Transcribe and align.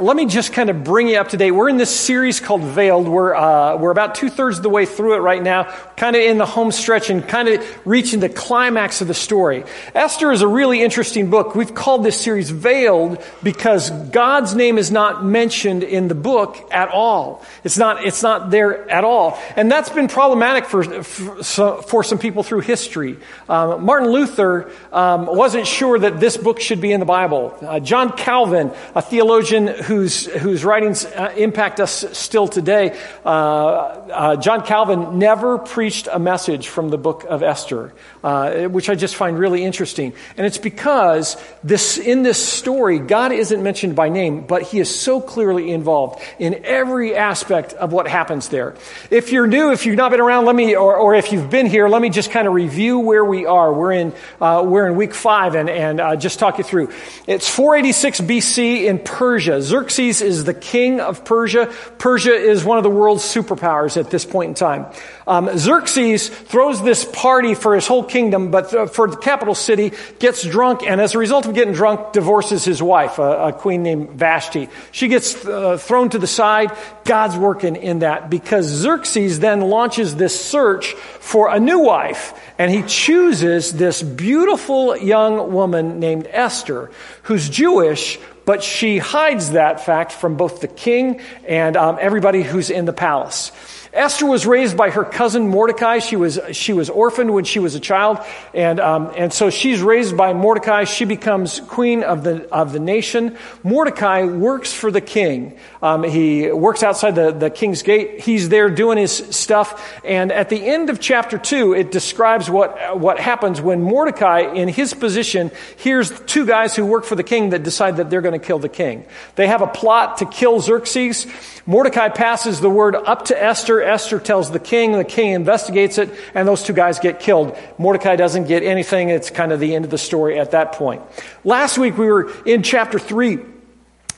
let 0.00 0.16
me 0.16 0.26
just 0.26 0.52
kind 0.52 0.70
of 0.70 0.84
bring 0.84 1.08
you 1.08 1.16
up 1.16 1.30
to 1.30 1.36
date. 1.36 1.50
We're 1.50 1.68
in 1.68 1.76
this 1.76 1.94
series 1.94 2.40
called 2.40 2.62
Veiled. 2.62 3.08
We're, 3.08 3.34
uh, 3.34 3.76
we're 3.76 3.90
about 3.90 4.14
two 4.14 4.30
thirds 4.30 4.58
of 4.58 4.62
the 4.62 4.68
way 4.68 4.86
through 4.86 5.14
it 5.14 5.18
right 5.18 5.42
now, 5.42 5.64
kind 5.96 6.14
of 6.14 6.22
in 6.22 6.38
the 6.38 6.46
home 6.46 6.70
stretch 6.70 7.10
and 7.10 7.26
kind 7.26 7.48
of 7.48 7.86
reaching 7.86 8.20
the 8.20 8.28
climax 8.28 9.00
of 9.00 9.08
the 9.08 9.14
story. 9.14 9.64
Esther 9.94 10.30
is 10.30 10.42
a 10.42 10.48
really 10.48 10.82
interesting 10.82 11.30
book. 11.30 11.54
We've 11.54 11.74
called 11.74 12.04
this 12.04 12.20
series 12.20 12.50
Veiled 12.50 13.22
because 13.42 13.90
God's 13.90 14.54
name 14.54 14.78
is 14.78 14.90
not 14.90 15.24
mentioned 15.24 15.82
in 15.82 16.08
the 16.08 16.14
book 16.14 16.56
at 16.70 16.88
all. 16.88 17.44
It's 17.64 17.78
not, 17.78 18.04
it's 18.04 18.22
not 18.22 18.50
there 18.50 18.88
at 18.90 19.04
all. 19.04 19.38
And 19.56 19.70
that's 19.70 19.90
been 19.90 20.08
problematic 20.08 20.66
for, 20.66 21.02
for, 21.02 21.82
for 21.82 22.04
some 22.04 22.18
people 22.18 22.42
through 22.42 22.60
history. 22.60 23.18
Um, 23.48 23.84
Martin 23.84 24.10
Luther 24.10 24.70
um, 24.92 25.26
wasn't 25.26 25.66
sure 25.66 25.98
that 25.98 26.20
this 26.20 26.36
book 26.36 26.60
should 26.60 26.80
be 26.80 26.92
in 26.92 27.00
the 27.00 27.06
Bible. 27.06 27.56
Uh, 27.60 27.80
John 27.80 28.12
Calvin, 28.16 28.70
a 28.94 29.02
theologian 29.02 29.87
whose, 29.88 30.26
whose 30.26 30.66
writings 30.66 31.06
uh, 31.06 31.32
impact 31.36 31.80
us 31.80 32.04
still 32.12 32.46
today, 32.46 32.96
uh, 33.24 33.28
uh, 33.28 34.36
John 34.36 34.64
Calvin 34.64 35.18
never 35.18 35.56
preached 35.56 36.08
a 36.12 36.18
message 36.18 36.68
from 36.68 36.90
the 36.90 36.98
book 36.98 37.24
of 37.24 37.42
Esther, 37.42 37.94
uh, 38.22 38.64
which 38.64 38.90
I 38.90 38.94
just 38.94 39.16
find 39.16 39.38
really 39.38 39.64
interesting. 39.64 40.12
And 40.36 40.46
it's 40.46 40.58
because 40.58 41.42
this, 41.64 41.96
in 41.96 42.22
this 42.22 42.46
story, 42.46 42.98
God 42.98 43.32
isn't 43.32 43.62
mentioned 43.62 43.96
by 43.96 44.10
name, 44.10 44.46
but 44.46 44.62
he 44.62 44.78
is 44.78 44.94
so 44.94 45.22
clearly 45.22 45.70
involved 45.70 46.22
in 46.38 46.66
every 46.66 47.16
aspect 47.16 47.72
of 47.72 47.90
what 47.90 48.06
happens 48.06 48.50
there. 48.50 48.74
If 49.10 49.32
you're 49.32 49.46
new, 49.46 49.72
if 49.72 49.86
you've 49.86 49.96
not 49.96 50.10
been 50.10 50.20
around, 50.20 50.44
let 50.44 50.54
me, 50.54 50.76
or, 50.76 50.96
or 50.96 51.14
if 51.14 51.32
you've 51.32 51.48
been 51.48 51.66
here, 51.66 51.88
let 51.88 52.02
me 52.02 52.10
just 52.10 52.30
kind 52.30 52.46
of 52.46 52.52
review 52.52 52.98
where 52.98 53.24
we 53.24 53.46
are. 53.46 53.72
We're 53.72 53.92
in, 53.92 54.12
uh, 54.38 54.64
we're 54.66 54.86
in 54.86 54.96
week 54.96 55.14
five 55.14 55.54
and, 55.54 55.70
and 55.70 56.20
just 56.20 56.38
talk 56.38 56.58
you 56.58 56.64
through. 56.64 56.92
It's 57.26 57.48
486 57.48 58.20
BC 58.20 58.84
in 58.84 58.98
Persia. 58.98 59.62
Xerxes 59.78 60.22
is 60.22 60.42
the 60.42 60.54
king 60.54 60.98
of 61.00 61.24
Persia. 61.24 61.72
Persia 61.98 62.34
is 62.34 62.64
one 62.64 62.78
of 62.78 62.82
the 62.82 62.90
world's 62.90 63.22
superpowers 63.22 63.96
at 63.96 64.10
this 64.10 64.24
point 64.24 64.48
in 64.48 64.54
time. 64.54 64.86
Um, 65.24 65.56
Xerxes 65.56 66.28
throws 66.28 66.82
this 66.82 67.04
party 67.04 67.54
for 67.54 67.76
his 67.76 67.86
whole 67.86 68.02
kingdom, 68.02 68.50
but 68.50 68.74
uh, 68.74 68.86
for 68.86 69.06
the 69.06 69.16
capital 69.16 69.54
city, 69.54 69.92
gets 70.18 70.42
drunk, 70.42 70.82
and 70.82 71.00
as 71.00 71.14
a 71.14 71.18
result 71.18 71.46
of 71.46 71.54
getting 71.54 71.74
drunk, 71.74 72.12
divorces 72.12 72.64
his 72.64 72.82
wife, 72.82 73.20
a, 73.20 73.48
a 73.48 73.52
queen 73.52 73.84
named 73.84 74.10
Vashti. 74.10 74.68
She 74.90 75.06
gets 75.06 75.44
uh, 75.46 75.76
thrown 75.76 76.10
to 76.10 76.18
the 76.18 76.26
side. 76.26 76.76
God's 77.04 77.36
working 77.36 77.76
in 77.76 78.00
that 78.00 78.30
because 78.30 78.66
Xerxes 78.66 79.38
then 79.38 79.60
launches 79.60 80.16
this 80.16 80.38
search 80.38 80.94
for 80.94 81.54
a 81.54 81.60
new 81.60 81.78
wife, 81.78 82.34
and 82.58 82.68
he 82.68 82.82
chooses 82.82 83.74
this 83.74 84.02
beautiful 84.02 84.96
young 84.96 85.52
woman 85.52 86.00
named 86.00 86.26
Esther, 86.30 86.90
who's 87.22 87.48
Jewish, 87.48 88.18
but 88.48 88.62
she 88.62 88.96
hides 88.96 89.50
that 89.50 89.84
fact 89.84 90.10
from 90.10 90.38
both 90.38 90.62
the 90.62 90.68
king 90.68 91.20
and 91.46 91.76
um, 91.76 91.98
everybody 92.00 92.42
who's 92.42 92.70
in 92.70 92.86
the 92.86 92.94
palace. 92.94 93.52
Esther 93.92 94.26
was 94.26 94.46
raised 94.46 94.76
by 94.76 94.90
her 94.90 95.04
cousin 95.04 95.48
Mordecai. 95.48 95.98
She 95.98 96.16
was, 96.16 96.38
she 96.52 96.72
was 96.72 96.90
orphaned 96.90 97.32
when 97.32 97.44
she 97.44 97.58
was 97.58 97.74
a 97.74 97.80
child. 97.80 98.18
And, 98.54 98.80
um, 98.80 99.12
and 99.16 99.32
so 99.32 99.50
she's 99.50 99.80
raised 99.80 100.16
by 100.16 100.32
Mordecai. 100.34 100.84
She 100.84 101.04
becomes 101.04 101.60
queen 101.60 102.02
of 102.02 102.24
the, 102.24 102.48
of 102.52 102.72
the 102.72 102.80
nation. 102.80 103.36
Mordecai 103.62 104.24
works 104.24 104.72
for 104.72 104.90
the 104.90 105.00
king. 105.00 105.58
Um, 105.82 106.02
he 106.02 106.50
works 106.50 106.82
outside 106.82 107.14
the, 107.14 107.32
the 107.32 107.50
king's 107.50 107.82
gate. 107.82 108.20
He's 108.20 108.48
there 108.48 108.70
doing 108.70 108.98
his 108.98 109.12
stuff. 109.12 110.00
And 110.04 110.32
at 110.32 110.48
the 110.48 110.64
end 110.64 110.90
of 110.90 111.00
chapter 111.00 111.38
two, 111.38 111.72
it 111.74 111.90
describes 111.90 112.50
what, 112.50 112.98
what 112.98 113.18
happens 113.18 113.60
when 113.60 113.82
Mordecai, 113.82 114.40
in 114.40 114.68
his 114.68 114.94
position, 114.94 115.50
hears 115.76 116.18
two 116.20 116.46
guys 116.46 116.76
who 116.76 116.84
work 116.84 117.04
for 117.04 117.14
the 117.14 117.22
king 117.22 117.50
that 117.50 117.62
decide 117.62 117.96
that 117.96 118.10
they're 118.10 118.20
going 118.20 118.38
to 118.38 118.46
kill 118.46 118.58
the 118.58 118.68
king. 118.68 119.06
They 119.36 119.46
have 119.46 119.62
a 119.62 119.66
plot 119.66 120.18
to 120.18 120.26
kill 120.26 120.60
Xerxes. 120.60 121.26
Mordecai 121.66 122.08
passes 122.08 122.60
the 122.60 122.70
word 122.70 122.94
up 122.94 123.26
to 123.26 123.42
Esther. 123.42 123.77
Esther 123.82 124.18
tells 124.18 124.50
the 124.50 124.58
king. 124.58 124.92
The 124.92 125.04
king 125.04 125.32
investigates 125.32 125.98
it, 125.98 126.10
and 126.34 126.46
those 126.46 126.62
two 126.62 126.72
guys 126.72 126.98
get 126.98 127.20
killed. 127.20 127.56
Mordecai 127.78 128.16
doesn't 128.16 128.44
get 128.44 128.62
anything. 128.62 129.08
It's 129.08 129.30
kind 129.30 129.52
of 129.52 129.60
the 129.60 129.74
end 129.74 129.84
of 129.84 129.90
the 129.90 129.98
story 129.98 130.38
at 130.38 130.52
that 130.52 130.72
point. 130.72 131.02
Last 131.44 131.78
week 131.78 131.96
we 131.98 132.06
were 132.06 132.32
in 132.44 132.62
chapter 132.62 132.98
3 132.98 133.38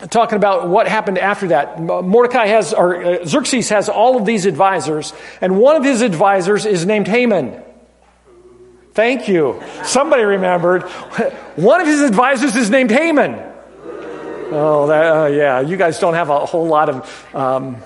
talking 0.09 0.37
about 0.37 0.69
what 0.69 0.89
happened 0.89 1.19
after 1.19 1.49
that. 1.49 1.81
Mordecai 1.81 2.47
has, 2.47 2.73
or 2.73 3.05
uh, 3.05 3.25
Xerxes 3.27 3.69
has 3.69 3.89
all 3.89 4.17
of 4.17 4.25
these 4.25 4.47
advisors, 4.47 5.13
and 5.41 5.59
one 5.59 5.77
of 5.77 5.85
his 5.85 6.01
advisors 6.01 6.65
is 6.65 6.87
named 6.87 7.07
Haman. 7.07 7.63
Thank 8.93 9.29
you. 9.29 9.63
Somebody 9.85 10.25
remembered. 10.25 10.83
One 11.57 11.81
of 11.81 11.87
his 11.87 12.01
advisors 12.01 12.57
is 12.57 12.71
named 12.71 12.91
Haman. 12.91 13.35
Oh, 14.53 14.89
that, 14.89 15.17
uh, 15.17 15.27
yeah. 15.27 15.61
You 15.61 15.77
guys 15.77 16.01
don't 16.01 16.15
have 16.15 16.29
a 16.29 16.45
whole 16.45 16.67
lot 16.67 16.89
of 16.89 17.35
um, 17.35 17.77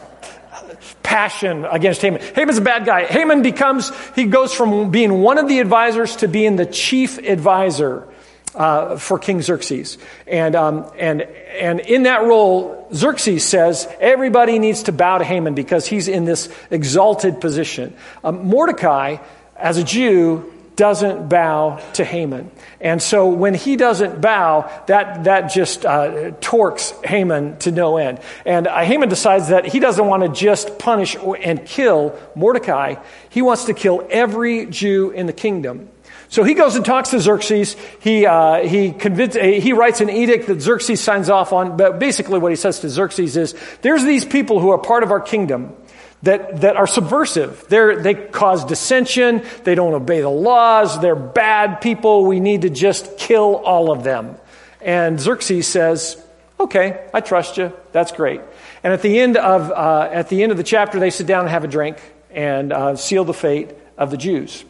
passion 1.14 1.64
against 1.64 2.02
Haman. 2.02 2.20
Haman's 2.34 2.58
a 2.58 2.60
bad 2.60 2.84
guy. 2.84 3.04
Haman 3.04 3.42
becomes, 3.42 3.92
he 4.16 4.24
goes 4.24 4.52
from 4.52 4.90
being 4.90 5.20
one 5.20 5.38
of 5.38 5.46
the 5.46 5.60
advisors 5.60 6.16
to 6.16 6.26
being 6.26 6.56
the 6.56 6.66
chief 6.66 7.18
advisor 7.18 8.08
uh, 8.56 8.96
for 8.96 9.20
King 9.20 9.40
Xerxes. 9.40 9.96
And, 10.26 10.56
um, 10.56 10.90
and, 10.98 11.22
and 11.22 11.78
in 11.78 12.02
that 12.02 12.24
role, 12.24 12.88
Xerxes 12.92 13.44
says 13.44 13.86
everybody 14.00 14.58
needs 14.58 14.82
to 14.84 14.92
bow 14.92 15.18
to 15.18 15.24
Haman 15.24 15.54
because 15.54 15.86
he's 15.86 16.08
in 16.08 16.24
this 16.24 16.48
exalted 16.72 17.40
position. 17.40 17.94
Um, 18.24 18.48
Mordecai, 18.48 19.18
as 19.54 19.78
a 19.78 19.84
Jew, 19.84 20.52
doesn't 20.76 21.28
bow 21.28 21.80
to 21.94 22.04
Haman. 22.04 22.50
And 22.80 23.00
so 23.00 23.28
when 23.28 23.54
he 23.54 23.76
doesn't 23.76 24.20
bow, 24.20 24.70
that, 24.86 25.24
that 25.24 25.48
just 25.48 25.86
uh, 25.86 26.32
torques 26.40 26.92
Haman 27.04 27.58
to 27.58 27.72
no 27.72 27.96
end. 27.96 28.20
And 28.44 28.66
uh, 28.66 28.80
Haman 28.80 29.08
decides 29.08 29.48
that 29.48 29.66
he 29.66 29.78
doesn't 29.78 30.06
want 30.06 30.22
to 30.22 30.28
just 30.28 30.78
punish 30.78 31.16
and 31.16 31.64
kill 31.64 32.18
Mordecai, 32.34 32.96
he 33.30 33.42
wants 33.42 33.64
to 33.64 33.74
kill 33.74 34.06
every 34.10 34.66
Jew 34.66 35.10
in 35.10 35.26
the 35.26 35.32
kingdom. 35.32 35.88
So 36.28 36.42
he 36.42 36.54
goes 36.54 36.74
and 36.74 36.84
talks 36.84 37.10
to 37.10 37.20
Xerxes. 37.20 37.76
He, 38.00 38.26
uh, 38.26 38.66
he, 38.66 38.90
convince, 38.90 39.36
uh, 39.36 39.40
he 39.42 39.72
writes 39.72 40.00
an 40.00 40.10
edict 40.10 40.48
that 40.48 40.60
Xerxes 40.60 41.00
signs 41.00 41.30
off 41.30 41.52
on. 41.52 41.76
But 41.76 42.00
basically, 42.00 42.40
what 42.40 42.50
he 42.50 42.56
says 42.56 42.80
to 42.80 42.88
Xerxes 42.88 43.36
is 43.36 43.54
there's 43.82 44.02
these 44.02 44.24
people 44.24 44.58
who 44.58 44.70
are 44.70 44.78
part 44.78 45.04
of 45.04 45.12
our 45.12 45.20
kingdom 45.20 45.76
that, 46.24 46.60
that 46.62 46.76
are 46.76 46.86
subversive. 46.86 47.66
They're, 47.68 48.02
they 48.02 48.14
cause 48.14 48.64
dissension. 48.64 49.42
They 49.62 49.74
don't 49.74 49.94
obey 49.94 50.20
the 50.20 50.28
laws. 50.28 51.00
They're 51.00 51.14
bad 51.14 51.80
people. 51.80 52.24
We 52.26 52.40
need 52.40 52.62
to 52.62 52.70
just 52.70 53.16
kill 53.16 53.56
all 53.56 53.92
of 53.92 54.04
them. 54.04 54.36
And 54.80 55.18
Xerxes 55.18 55.66
says, 55.66 56.22
okay, 56.58 57.08
I 57.14 57.20
trust 57.20 57.56
you. 57.56 57.72
That's 57.92 58.12
great. 58.12 58.40
And 58.82 58.92
at 58.92 59.02
the 59.02 59.18
end 59.18 59.36
of, 59.36 59.70
uh, 59.70 60.10
at 60.12 60.28
the 60.28 60.42
end 60.42 60.52
of 60.52 60.58
the 60.58 60.64
chapter, 60.64 61.00
they 61.00 61.10
sit 61.10 61.26
down 61.26 61.40
and 61.40 61.50
have 61.50 61.64
a 61.64 61.68
drink 61.68 61.98
and 62.30 62.72
uh, 62.72 62.96
seal 62.96 63.24
the 63.24 63.34
fate 63.34 63.70
of 63.96 64.10
the 64.10 64.16
Jews. 64.16 64.64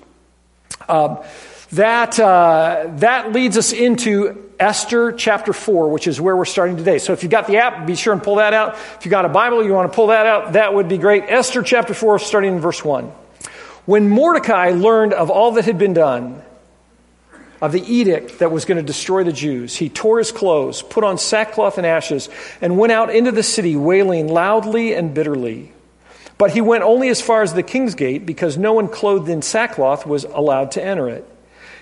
Um, 0.89 1.19
that, 1.75 2.19
uh, 2.19 2.87
that 2.97 3.33
leads 3.33 3.57
us 3.57 3.73
into 3.73 4.51
Esther 4.59 5.13
chapter 5.13 5.53
4, 5.53 5.89
which 5.91 6.07
is 6.07 6.21
where 6.21 6.37
we're 6.37 6.45
starting 6.45 6.77
today. 6.77 6.99
So 6.99 7.13
if 7.13 7.23
you've 7.23 7.31
got 7.33 7.47
the 7.47 7.59
app, 7.59 7.87
be 7.87 7.97
sure 7.97 8.13
and 8.13 8.23
pull 8.23 8.37
that 8.37 8.55
out. 8.55 8.75
If 8.75 9.01
you've 9.05 9.11
got 9.11 9.25
a 9.25 9.29
Bible, 9.29 9.65
you 9.65 9.73
want 9.73 9.91
to 9.91 9.95
pull 9.95 10.09
that 10.09 10.27
out, 10.27 10.53
that 10.55 10.75
would 10.75 10.89
be 10.89 10.99
great. 10.99 11.25
Esther 11.25 11.63
chapter 11.63 11.95
4, 11.95 12.19
starting 12.19 12.55
in 12.55 12.61
verse 12.61 12.85
1. 12.85 13.13
When 13.87 14.09
Mordecai 14.09 14.71
learned 14.71 15.13
of 15.13 15.31
all 15.31 15.53
that 15.53 15.65
had 15.65 15.79
been 15.79 15.95
done, 15.95 16.43
of 17.61 17.73
the 17.73 17.83
edict 17.83 18.41
that 18.41 18.51
was 18.51 18.65
going 18.65 18.77
to 18.77 18.85
destroy 18.85 19.25
the 19.25 19.33
Jews, 19.33 19.75
he 19.75 19.89
tore 19.89 20.19
his 20.19 20.33
clothes, 20.33 20.83
put 20.83 21.03
on 21.03 21.19
sackcloth 21.19 21.79
and 21.79 21.87
ashes, 21.87 22.29
and 22.61 22.79
went 22.79 22.93
out 22.93 23.15
into 23.15 23.33
the 23.33 23.43
city 23.43 23.75
wailing 23.75 24.29
loudly 24.29 24.95
and 24.95 25.15
bitterly. 25.15 25.73
But 26.37 26.51
he 26.51 26.61
went 26.61 26.85
only 26.85 27.09
as 27.09 27.21
far 27.21 27.43
as 27.43 27.55
the 27.55 27.63
king's 27.63 27.95
gate 27.95 28.27
because 28.27 28.59
no 28.59 28.73
one 28.75 28.89
clothed 28.89 29.29
in 29.29 29.41
sackcloth 29.41 30.07
was 30.07 30.25
allowed 30.25 30.73
to 30.73 30.85
enter 30.85 31.09
it. 31.09 31.27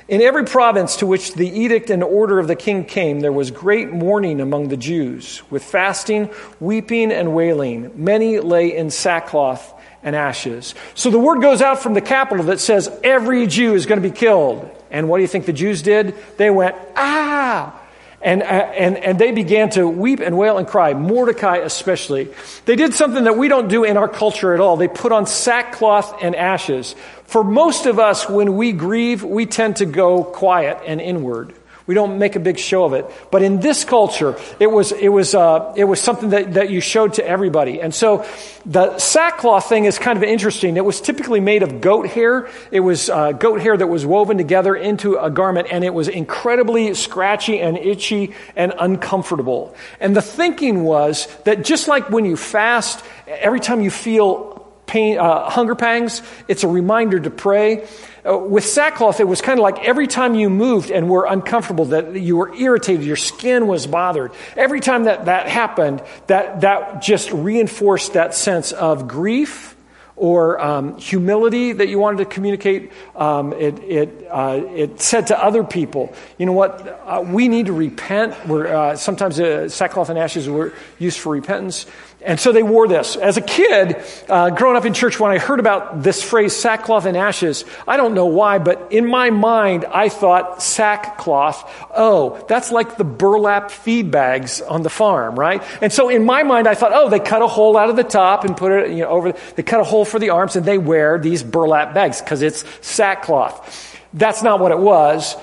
In 0.08 0.20
every 0.20 0.44
province 0.44 0.96
to 0.96 1.06
which 1.06 1.34
the 1.34 1.48
edict 1.48 1.88
and 1.90 2.02
order 2.02 2.38
of 2.38 2.48
the 2.48 2.56
king 2.56 2.84
came, 2.84 3.20
there 3.20 3.32
was 3.32 3.50
great 3.50 3.92
mourning 3.92 4.40
among 4.40 4.68
the 4.68 4.76
Jews, 4.76 5.42
with 5.50 5.62
fasting, 5.62 6.30
weeping, 6.60 7.12
and 7.12 7.34
wailing. 7.34 7.92
Many 7.94 8.40
lay 8.40 8.76
in 8.76 8.90
sackcloth 8.90 9.72
and 10.02 10.16
ashes. 10.16 10.74
So 10.94 11.10
the 11.10 11.18
word 11.18 11.40
goes 11.40 11.62
out 11.62 11.80
from 11.80 11.94
the 11.94 12.00
capital 12.00 12.46
that 12.46 12.58
says 12.60 12.90
every 13.04 13.46
Jew 13.46 13.74
is 13.74 13.86
going 13.86 14.02
to 14.02 14.08
be 14.08 14.14
killed. 14.14 14.68
And 14.90 15.08
what 15.08 15.18
do 15.18 15.22
you 15.22 15.28
think 15.28 15.46
the 15.46 15.52
Jews 15.52 15.82
did? 15.82 16.14
They 16.36 16.50
went, 16.50 16.74
ah! 16.96 17.80
And, 18.22 18.42
uh, 18.42 18.46
and, 18.46 18.96
and 18.98 19.18
they 19.18 19.32
began 19.32 19.70
to 19.70 19.88
weep 19.88 20.20
and 20.20 20.38
wail 20.38 20.56
and 20.56 20.66
cry, 20.66 20.94
Mordecai 20.94 21.56
especially. 21.56 22.32
They 22.66 22.76
did 22.76 22.94
something 22.94 23.24
that 23.24 23.36
we 23.36 23.48
don't 23.48 23.68
do 23.68 23.82
in 23.82 23.96
our 23.96 24.08
culture 24.08 24.54
at 24.54 24.60
all. 24.60 24.76
They 24.76 24.86
put 24.86 25.10
on 25.10 25.26
sackcloth 25.26 26.22
and 26.22 26.36
ashes. 26.36 26.94
For 27.24 27.42
most 27.42 27.86
of 27.86 27.98
us, 27.98 28.28
when 28.28 28.56
we 28.56 28.72
grieve, 28.72 29.24
we 29.24 29.46
tend 29.46 29.76
to 29.76 29.86
go 29.86 30.22
quiet 30.22 30.78
and 30.86 31.00
inward. 31.00 31.52
We 31.92 31.94
don't 31.94 32.16
make 32.18 32.36
a 32.36 32.40
big 32.40 32.58
show 32.58 32.86
of 32.86 32.94
it. 32.94 33.04
But 33.30 33.42
in 33.42 33.60
this 33.60 33.84
culture, 33.84 34.34
it 34.58 34.68
was, 34.68 34.92
it 34.92 35.10
was, 35.10 35.34
uh, 35.34 35.74
it 35.76 35.84
was 35.84 36.00
something 36.00 36.30
that, 36.30 36.54
that 36.54 36.70
you 36.70 36.80
showed 36.80 37.12
to 37.14 37.28
everybody. 37.28 37.82
And 37.82 37.94
so 37.94 38.24
the 38.64 38.96
sackcloth 38.96 39.68
thing 39.68 39.84
is 39.84 39.98
kind 39.98 40.16
of 40.16 40.22
interesting. 40.22 40.78
It 40.78 40.86
was 40.86 41.02
typically 41.02 41.40
made 41.40 41.62
of 41.62 41.82
goat 41.82 42.06
hair. 42.06 42.48
It 42.70 42.80
was 42.80 43.10
uh, 43.10 43.32
goat 43.32 43.60
hair 43.60 43.76
that 43.76 43.88
was 43.88 44.06
woven 44.06 44.38
together 44.38 44.74
into 44.74 45.18
a 45.18 45.28
garment, 45.28 45.68
and 45.70 45.84
it 45.84 45.92
was 45.92 46.08
incredibly 46.08 46.94
scratchy 46.94 47.60
and 47.60 47.76
itchy 47.76 48.32
and 48.56 48.72
uncomfortable. 48.78 49.76
And 50.00 50.16
the 50.16 50.22
thinking 50.22 50.84
was 50.84 51.26
that 51.44 51.62
just 51.62 51.88
like 51.88 52.08
when 52.08 52.24
you 52.24 52.38
fast, 52.38 53.04
every 53.26 53.60
time 53.60 53.82
you 53.82 53.90
feel 53.90 54.66
pain, 54.86 55.18
uh, 55.18 55.50
hunger 55.50 55.74
pangs, 55.74 56.22
it's 56.48 56.64
a 56.64 56.68
reminder 56.68 57.20
to 57.20 57.28
pray. 57.28 57.86
Uh, 58.24 58.38
with 58.38 58.64
sackcloth, 58.64 59.18
it 59.18 59.26
was 59.26 59.40
kind 59.40 59.58
of 59.58 59.64
like 59.64 59.84
every 59.84 60.06
time 60.06 60.34
you 60.34 60.48
moved 60.48 60.90
and 60.90 61.08
were 61.08 61.26
uncomfortable, 61.26 61.86
that 61.86 62.14
you 62.14 62.36
were 62.36 62.54
irritated, 62.54 63.04
your 63.04 63.16
skin 63.16 63.66
was 63.66 63.86
bothered. 63.86 64.30
Every 64.56 64.78
time 64.78 65.04
that 65.04 65.24
that 65.24 65.48
happened, 65.48 66.02
that, 66.28 66.60
that 66.60 67.02
just 67.02 67.32
reinforced 67.32 68.12
that 68.12 68.34
sense 68.34 68.70
of 68.70 69.08
grief 69.08 69.72
or 70.14 70.60
um, 70.60 70.98
humility 70.98 71.72
that 71.72 71.88
you 71.88 71.98
wanted 71.98 72.18
to 72.18 72.26
communicate. 72.26 72.92
Um, 73.16 73.52
it, 73.54 73.78
it, 73.80 74.26
uh, 74.30 74.60
it 74.68 75.00
said 75.00 75.28
to 75.28 75.44
other 75.44 75.64
people, 75.64 76.14
you 76.38 76.46
know 76.46 76.52
what, 76.52 77.00
uh, 77.04 77.24
we 77.26 77.48
need 77.48 77.66
to 77.66 77.72
repent. 77.72 78.36
We're, 78.46 78.68
uh, 78.68 78.96
sometimes 78.96 79.40
uh, 79.40 79.68
sackcloth 79.68 80.10
and 80.10 80.18
ashes 80.18 80.48
were 80.48 80.74
used 80.98 81.18
for 81.18 81.32
repentance. 81.32 81.86
And 82.24 82.38
so 82.38 82.52
they 82.52 82.62
wore 82.62 82.86
this. 82.86 83.16
As 83.16 83.36
a 83.36 83.40
kid, 83.40 84.02
uh, 84.28 84.50
growing 84.50 84.76
up 84.76 84.84
in 84.84 84.94
church, 84.94 85.18
when 85.18 85.32
I 85.32 85.38
heard 85.38 85.58
about 85.58 86.02
this 86.02 86.22
phrase, 86.22 86.54
sackcloth 86.54 87.04
and 87.04 87.16
ashes, 87.16 87.64
I 87.86 87.96
don't 87.96 88.14
know 88.14 88.26
why, 88.26 88.58
but 88.58 88.92
in 88.92 89.06
my 89.06 89.30
mind, 89.30 89.84
I 89.84 90.08
thought 90.08 90.62
sackcloth, 90.62 91.68
oh, 91.94 92.44
that's 92.48 92.70
like 92.70 92.96
the 92.96 93.04
burlap 93.04 93.70
feed 93.70 94.10
bags 94.10 94.60
on 94.60 94.82
the 94.82 94.90
farm, 94.90 95.36
right? 95.36 95.62
And 95.80 95.92
so 95.92 96.08
in 96.08 96.24
my 96.24 96.44
mind, 96.44 96.68
I 96.68 96.74
thought, 96.74 96.92
oh, 96.94 97.08
they 97.08 97.18
cut 97.18 97.42
a 97.42 97.48
hole 97.48 97.76
out 97.76 97.90
of 97.90 97.96
the 97.96 98.04
top 98.04 98.44
and 98.44 98.56
put 98.56 98.72
it 98.72 98.90
you 98.90 99.02
know, 99.02 99.08
over, 99.08 99.32
they 99.56 99.62
cut 99.64 99.80
a 99.80 99.84
hole 99.84 100.04
for 100.04 100.18
the 100.18 100.30
arms 100.30 100.54
and 100.54 100.64
they 100.64 100.78
wear 100.78 101.18
these 101.18 101.42
burlap 101.42 101.92
bags 101.92 102.20
because 102.20 102.40
it's 102.40 102.64
sackcloth. 102.86 103.98
That's 104.14 104.42
not 104.42 104.60
what 104.60 104.70
it 104.70 104.78
was. 104.78 105.36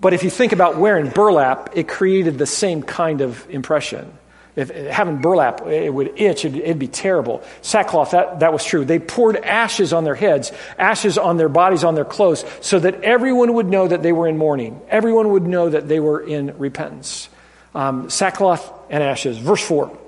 But 0.00 0.12
if 0.12 0.22
you 0.22 0.30
think 0.30 0.52
about 0.52 0.76
wearing 0.76 1.08
burlap, 1.08 1.76
it 1.76 1.88
created 1.88 2.38
the 2.38 2.46
same 2.46 2.82
kind 2.82 3.20
of 3.20 3.48
impression. 3.50 4.12
If 4.56 4.70
having 4.70 5.18
burlap, 5.18 5.66
it 5.66 5.92
would 5.92 6.12
itch, 6.20 6.44
it'd, 6.44 6.56
it'd, 6.56 6.78
be 6.78 6.86
terrible. 6.86 7.42
Sackcloth, 7.62 8.12
that, 8.12 8.40
that 8.40 8.52
was 8.52 8.64
true. 8.64 8.84
They 8.84 9.00
poured 9.00 9.36
ashes 9.36 9.92
on 9.92 10.04
their 10.04 10.14
heads, 10.14 10.52
ashes 10.78 11.18
on 11.18 11.38
their 11.38 11.48
bodies, 11.48 11.82
on 11.82 11.96
their 11.96 12.04
clothes, 12.04 12.44
so 12.60 12.78
that 12.78 13.02
everyone 13.02 13.54
would 13.54 13.66
know 13.66 13.88
that 13.88 14.04
they 14.04 14.12
were 14.12 14.28
in 14.28 14.38
mourning. 14.38 14.80
Everyone 14.88 15.30
would 15.30 15.42
know 15.42 15.70
that 15.70 15.88
they 15.88 15.98
were 15.98 16.20
in 16.20 16.56
repentance. 16.56 17.28
Um, 17.74 18.08
sackcloth 18.10 18.72
and 18.90 19.02
ashes. 19.02 19.38
Verse 19.38 19.62
4. 19.66 19.98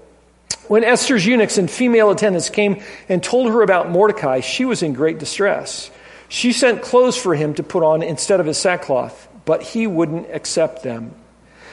When 0.68 0.84
Esther's 0.84 1.26
eunuchs 1.26 1.58
and 1.58 1.68
female 1.68 2.10
attendants 2.10 2.48
came 2.48 2.82
and 3.08 3.22
told 3.22 3.50
her 3.50 3.62
about 3.62 3.90
Mordecai, 3.90 4.40
she 4.40 4.64
was 4.64 4.82
in 4.82 4.92
great 4.92 5.18
distress. 5.18 5.90
She 6.28 6.52
sent 6.52 6.82
clothes 6.82 7.16
for 7.16 7.34
him 7.34 7.54
to 7.54 7.64
put 7.64 7.82
on 7.82 8.02
instead 8.02 8.38
of 8.38 8.46
his 8.46 8.58
sackcloth, 8.58 9.28
but 9.44 9.62
he 9.62 9.88
wouldn't 9.88 10.28
accept 10.32 10.84
them. 10.84 11.14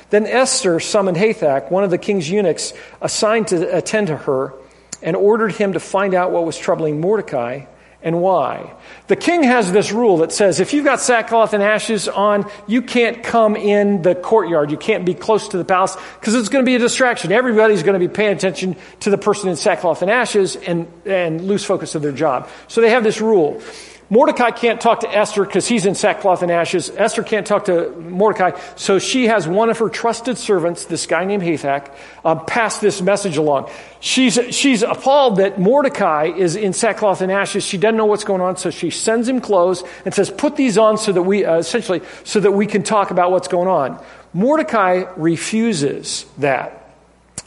Then 0.10 0.28
Esther 0.28 0.80
summoned 0.80 1.18
Hathach, 1.18 1.72
one 1.72 1.84
of 1.84 1.90
the 1.90 1.98
king's 1.98 2.30
eunuchs 2.30 2.74
assigned 3.02 3.48
to 3.48 3.76
attend 3.76 4.08
to 4.08 4.18
her, 4.18 4.54
and 5.02 5.16
ordered 5.16 5.54
him 5.54 5.74
to 5.74 5.80
find 5.80 6.14
out 6.14 6.32
what 6.32 6.46
was 6.46 6.58
troubling 6.58 7.02
Mordecai 7.02 7.66
and 8.04 8.22
why. 8.22 8.74
The 9.08 9.16
king 9.16 9.44
has 9.44 9.72
this 9.72 9.92
rule 9.92 10.18
that 10.18 10.32
says 10.32 10.60
if 10.60 10.74
you've 10.74 10.84
got 10.84 11.00
sackcloth 11.00 11.54
and 11.54 11.64
ashes 11.64 12.08
on, 12.08 12.50
you 12.68 12.82
can't 12.82 13.24
come 13.24 13.56
in 13.56 14.02
the 14.02 14.14
courtyard. 14.14 14.72
You 14.72 14.78
can't 14.78 15.06
be 15.06 15.14
close 15.14 15.48
to 15.50 15.58
the 15.58 15.66
palace 15.66 15.96
because 16.20 16.36
it's 16.36 16.50
going 16.50 16.64
to 16.64 16.70
be 16.70 16.76
a 16.76 16.80
distraction. 16.80 17.32
Everybody's 17.32 17.82
going 17.82 18.00
to 18.00 18.06
be 18.06 18.14
paying 18.14 18.34
attention 18.36 18.76
to 19.02 19.10
the 19.10 19.18
person 19.18 19.50
in 19.50 19.56
sackcloth 19.56 20.02
and 20.02 20.12
ashes 20.12 20.58
and, 20.58 20.88
and 21.06 21.48
lose 21.48 21.64
focus 21.64 21.96
of 21.96 22.02
their 22.02 22.12
job. 22.12 22.50
So 22.68 22.82
they 22.82 22.90
have 22.90 23.04
this 23.04 23.22
rule. 23.22 23.62
Mordecai 24.10 24.52
can't 24.52 24.80
talk 24.80 25.00
to 25.00 25.10
Esther 25.10 25.46
because 25.46 25.68
he's 25.68 25.86
in 25.86 25.96
sackcloth 25.96 26.44
and 26.44 26.52
ashes. 26.52 26.92
Esther 26.96 27.24
can't 27.24 27.48
talk 27.48 27.66
to 27.66 27.90
Mordecai, 27.92 28.52
so 28.76 29.00
she 29.00 29.28
has 29.28 29.48
one 29.48 29.70
of 29.70 29.80
her 29.80 29.90
trusted 29.90 30.38
servants, 30.38 30.86
this 30.86 31.08
guy 31.08 31.26
named 31.26 31.42
Hathach, 31.42 31.92
uh, 32.24 32.36
pass 32.36 32.80
this 32.80 33.02
message 33.02 33.38
along. 33.38 33.70
She's, 34.00 34.40
she's 34.52 34.84
appalled 34.84 35.38
that 35.38 35.60
Mordecai 35.60 36.26
is 36.26 36.56
in 36.56 36.74
sackcloth 36.74 37.22
and 37.22 37.32
ashes. 37.32 37.64
She 37.64 37.78
doesn't 37.78 37.98
know 37.98 38.06
what's 38.06 38.24
going 38.24 38.42
on, 38.42 38.58
so 38.58 38.70
she 38.70 38.90
sends 38.90 39.28
him 39.28 39.42
clothes 39.42 39.84
and 40.06 40.14
says, 40.14 40.30
"Put 40.30 40.58
these 40.58 40.78
on 40.78 40.98
so 40.98 41.12
that 41.12 41.24
we, 41.24 41.46
uh, 41.46 41.58
essentially, 41.58 42.02
so 42.24 42.40
that 42.40 42.52
we 42.52 42.68
can 42.68 42.84
talk 42.84 43.12
about 43.12 43.32
what's 43.32 43.48
going 43.48 43.68
on." 43.70 44.04
Mordecai 44.34 45.06
refuses 45.16 46.26
that, 46.40 46.92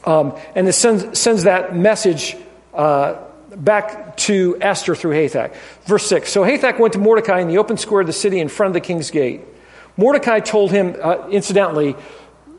um, 0.05 0.35
and 0.55 0.75
sends, 0.75 1.19
sends 1.19 1.45
that 1.45 1.77
message. 1.77 2.37
Uh, 2.73 3.17
back 3.57 4.17
to 4.19 4.57
Esther 4.61 4.95
through 4.95 5.13
Hathach. 5.13 5.55
Verse 5.85 6.07
6 6.07 6.31
So 6.31 6.43
Hathach 6.43 6.79
went 6.79 6.93
to 6.95 6.99
Mordecai 6.99 7.41
in 7.41 7.49
the 7.49 7.59
open 7.59 7.77
square 7.77 8.03
of 8.03 8.07
the 8.07 8.13
city 8.13 8.39
in 8.39 8.49
front 8.49 8.69
of 8.69 8.75
the 8.75 8.81
king's 8.81 9.11
gate. 9.11 9.43
Mordecai 9.97 10.41
told 10.41 10.71
him, 10.71 10.95
uh, 11.03 11.29
incidentally, 11.31 11.97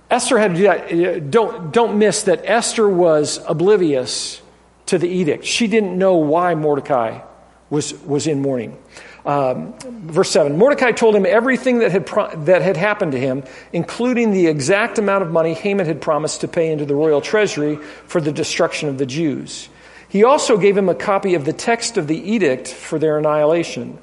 Esther 0.10 0.40
had 0.40 0.52
to 0.52 0.58
do 0.58 0.64
that. 0.64 0.92
Uh, 0.92 1.20
don't, 1.20 1.72
don't 1.72 2.00
miss 2.00 2.24
that 2.24 2.42
Esther 2.46 2.90
was 2.90 3.40
oblivious 3.48 4.42
to 4.88 4.98
the 4.98 5.08
edict. 5.08 5.46
She 5.46 5.68
didn't 5.68 5.98
know 5.98 6.16
why 6.16 6.56
Mordecai 6.56 7.22
was, 7.70 7.94
was 8.04 8.26
in 8.26 8.42
mourning. 8.42 8.78
Um, 9.26 9.74
verse 9.82 10.32
7 10.32 10.58
Mordecai 10.58 10.94
told 10.94 11.14
him 11.14 11.26
everything 11.26 11.80
that 11.80 11.92
had, 11.92 12.06
pro- 12.06 12.34
that 12.46 12.62
had 12.62 12.78
happened 12.78 13.12
to 13.12 13.20
him, 13.20 13.44
including 13.74 14.32
the 14.32 14.48
exact 14.48 14.98
amount 14.98 15.22
of 15.22 15.32
money 15.32 15.54
Haman 15.54 15.86
had 15.86 16.02
promised 16.02 16.42
to 16.42 16.48
pay 16.48 16.72
into 16.72 16.86
the 16.86 16.96
royal 16.96 17.20
treasury 17.20 17.76
for 17.76 18.22
the 18.22 18.32
destruction 18.32 18.88
of 18.88 18.98
the 18.98 19.06
Jews. 19.06 19.68
He 20.10 20.24
also 20.24 20.58
gave 20.58 20.78
him 20.78 20.90
a 20.90 20.96
copy 20.96 21.36
of 21.36 21.46
the 21.46 21.54
text 21.54 21.98
of 21.98 22.08
the 22.08 22.18
edict 22.18 22.68
for 22.68 22.98
their 22.98 23.18
annihilation, 23.18 23.98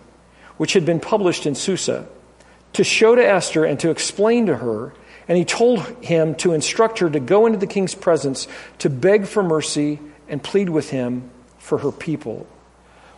which 0.57 0.75
had 0.75 0.85
been 0.85 1.01
published 1.01 1.47
in 1.47 1.55
Susa, 1.55 2.07
to 2.75 2.85
show 2.85 3.15
to 3.15 3.27
Esther 3.27 3.65
and 3.65 3.79
to 3.81 3.91
explain 3.91 4.47
to 4.47 4.57
her. 4.57 4.93
And 5.27 5.39
he 5.39 5.45
told 5.45 5.81
him 6.05 6.35
to 6.37 6.53
instruct 6.53 6.99
her 6.99 7.09
to 7.09 7.21
go 7.21 7.47
into 7.47 7.59
the 7.59 7.67
king's 7.67 7.95
presence 7.95 8.47
to 8.79 8.91
beg 8.91 9.27
for 9.27 9.43
mercy 9.43 9.99
and 10.29 10.43
plead 10.43 10.69
with 10.69 10.91
him 10.91 11.31
for 11.59 11.79
her 11.79 11.93
people. 11.93 12.47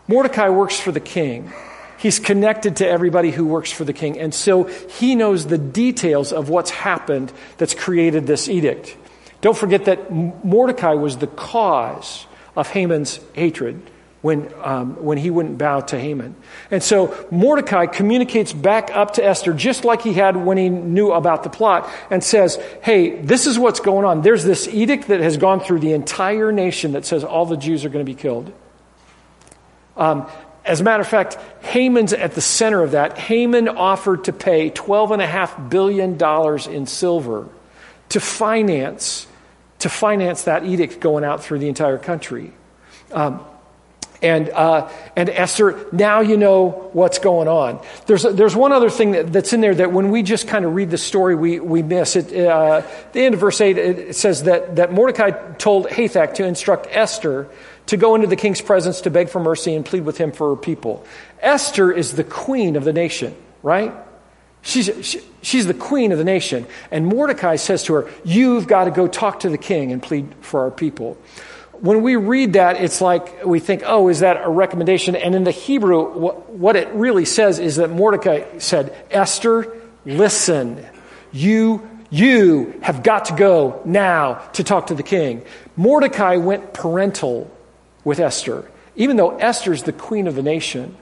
Mordecai 0.06 0.49
works 0.50 0.79
for 0.79 0.93
the 0.93 1.00
king. 1.00 1.53
He's 1.99 2.21
connected 2.21 2.76
to 2.76 2.88
everybody 2.88 3.33
who 3.33 3.47
works 3.47 3.73
for 3.73 3.85
the 3.85 3.93
king. 3.93 4.21
And 4.21 4.33
so 4.33 4.64
he 4.64 5.16
knows 5.16 5.47
the 5.47 5.59
details 5.59 6.33
of 6.33 6.49
what's 6.49 6.71
happened 6.71 7.33
that's 7.59 7.75
created 7.75 8.26
this 8.26 8.49
edict. 8.49 8.97
Don't 9.40 9.57
forget 9.57 9.87
that 9.87 10.12
Mordecai 10.12 10.95
was 10.95 11.16
the 11.16 11.26
cause 11.26 12.26
of 12.57 12.71
Haman's 12.71 13.21
hatred 13.35 13.81
when, 14.23 14.53
um, 14.63 15.05
when 15.05 15.19
he 15.19 15.31
wouldn't 15.31 15.57
bow 15.57 15.81
to 15.81 15.99
Haman. 15.99 16.35
And 16.71 16.83
so 16.83 17.27
Mordecai 17.31 17.87
communicates 17.87 18.53
back 18.53 18.91
up 18.93 19.15
to 19.15 19.25
Esther 19.25 19.53
just 19.53 19.85
like 19.85 20.03
he 20.03 20.15
had 20.15 20.37
when 20.37 20.59
he 20.59 20.69
knew 20.69 21.13
about 21.13 21.45
the 21.45 21.49
plot 21.49 21.89
and 22.11 22.25
says, 22.25 22.59
Hey, 22.83 23.21
this 23.21 23.47
is 23.47 23.57
what's 23.57 23.79
going 23.79 24.05
on. 24.05 24.23
There's 24.23 24.43
this 24.43 24.67
edict 24.67 25.09
that 25.09 25.21
has 25.21 25.37
gone 25.37 25.61
through 25.61 25.79
the 25.79 25.93
entire 25.93 26.51
nation 26.51 26.93
that 26.93 27.05
says 27.05 27.23
all 27.23 27.47
the 27.47 27.57
Jews 27.57 27.85
are 27.85 27.89
going 27.89 28.05
to 28.05 28.11
be 28.11 28.21
killed. 28.21 28.53
Um, 29.97 30.29
as 30.65 30.81
a 30.81 30.85
matter 30.85 31.03
of 31.03 31.09
fact, 31.09 31.39
Haman's 31.63 32.13
at 32.13 32.33
the 32.33 32.41
center 32.41 32.83
of 32.83 32.91
that. 32.91 33.17
Haman 33.17 33.69
offered 33.69 34.25
to 34.25 34.33
pay 34.33 34.71
$12.5 34.71 35.71
billion 35.71 36.21
in 36.75 36.87
silver 36.87 37.49
to 38.09 38.21
finance 38.21 39.29
to 39.80 39.88
finance 39.88 40.45
that 40.45 40.64
edict 40.64 41.00
going 41.00 41.25
out 41.25 41.42
through 41.42 41.59
the 41.59 41.68
entire 41.68 41.99
country. 41.99 42.52
Um, 43.12 43.45
and, 44.23 44.49
uh, 44.49 44.90
and 45.14 45.28
Esther, 45.28 45.87
now 45.92 46.21
you 46.21 46.37
know 46.37 46.90
what's 46.92 47.18
going 47.18 47.49
on. 47.49 47.85
There's, 48.06 48.23
there's 48.23 48.56
one 48.56 48.73
other 48.73 48.88
thing 48.88 49.12
that, 49.12 49.33
that's 49.33 49.52
in 49.52 49.61
there 49.61 49.75
that 49.75 49.92
when 49.92 50.11
we 50.11 50.23
just 50.23 50.49
kind 50.49 50.64
of 50.64 50.75
read 50.75 50.90
the 50.90 50.99
story, 50.99 51.35
we, 51.35 51.61
we 51.61 51.83
miss. 51.83 52.16
It, 52.16 52.35
uh, 52.47 52.83
the 53.12 53.21
end 53.21 53.35
of 53.35 53.40
verse 53.40 53.61
8, 53.61 53.76
it 53.76 54.16
says 54.16 54.45
that, 54.45 54.76
that 54.76 54.92
Mordecai 54.92 55.30
told 55.56 55.87
Hathach 55.88 56.35
to 56.35 56.45
instruct 56.45 56.87
Esther 56.90 57.49
to 57.87 57.97
go 57.97 58.14
into 58.14 58.26
the 58.26 58.37
king's 58.37 58.61
presence 58.61 59.02
to 59.02 59.11
beg 59.11 59.28
for 59.28 59.40
mercy 59.40 59.75
and 59.75 59.85
plead 59.85 60.04
with 60.04 60.18
him 60.18 60.33
for 60.33 60.50
her 60.50 60.61
people. 60.61 61.04
Esther 61.40 61.92
is 61.92 62.16
the 62.16 62.25
queen 62.25 62.76
of 62.76 62.85
the 62.85 62.92
nation, 62.92 63.37
right? 63.62 63.92
She's, 64.66 64.90
she, 65.06 65.20
she's 65.42 65.66
the 65.68 65.75
queen 65.75 66.11
of 66.11 66.18
the 66.18 66.25
nation. 66.25 66.66
And 66.90 67.06
Mordecai 67.06 67.54
says 67.54 67.85
to 67.85 67.94
her, 67.94 68.11
You've 68.25 68.66
got 68.66 68.85
to 68.85 68.90
go 68.90 69.06
talk 69.06 69.40
to 69.40 69.49
the 69.49 69.58
king 69.58 69.92
and 69.92 70.02
plead 70.02 70.35
for 70.40 70.62
our 70.62 70.73
people. 70.73 71.16
When 71.75 72.02
we 72.02 72.16
read 72.16 72.54
that, 72.54 72.80
it's 72.82 73.00
like 73.00 73.44
we 73.46 73.61
think, 73.61 73.85
Oh, 73.87 74.08
is 74.08 74.20
that 74.20 74.42
a 74.44 74.49
recommendation? 74.49 75.14
And 75.14 75.37
in 75.37 75.44
the 75.44 75.52
Hebrew, 75.52 76.18
what, 76.18 76.50
what 76.50 76.75
it 76.75 76.88
really 76.94 77.25
says 77.25 77.61
is 77.61 77.76
that 77.76 77.90
Mordecai 77.90 78.58
said, 78.58 78.92
Esther, 79.08 79.73
listen. 80.04 80.85
You 81.30 81.88
you 82.11 82.78
have 82.82 83.04
got 83.04 83.26
to 83.26 83.35
go 83.35 83.82
now 83.85 84.35
to 84.54 84.64
talk 84.64 84.88
to 84.88 84.94
the 84.94 85.02
king. 85.04 85.44
Mordecai 85.76 86.37
went 86.37 86.73
parental 86.73 87.50
with 88.02 88.18
Esther, 88.18 88.68
even 88.96 89.16
though 89.16 89.37
Esther's 89.37 89.85
the 89.85 89.92
queen 89.92 90.26
of 90.26 90.35
the 90.35 90.42
nation. 90.42 90.96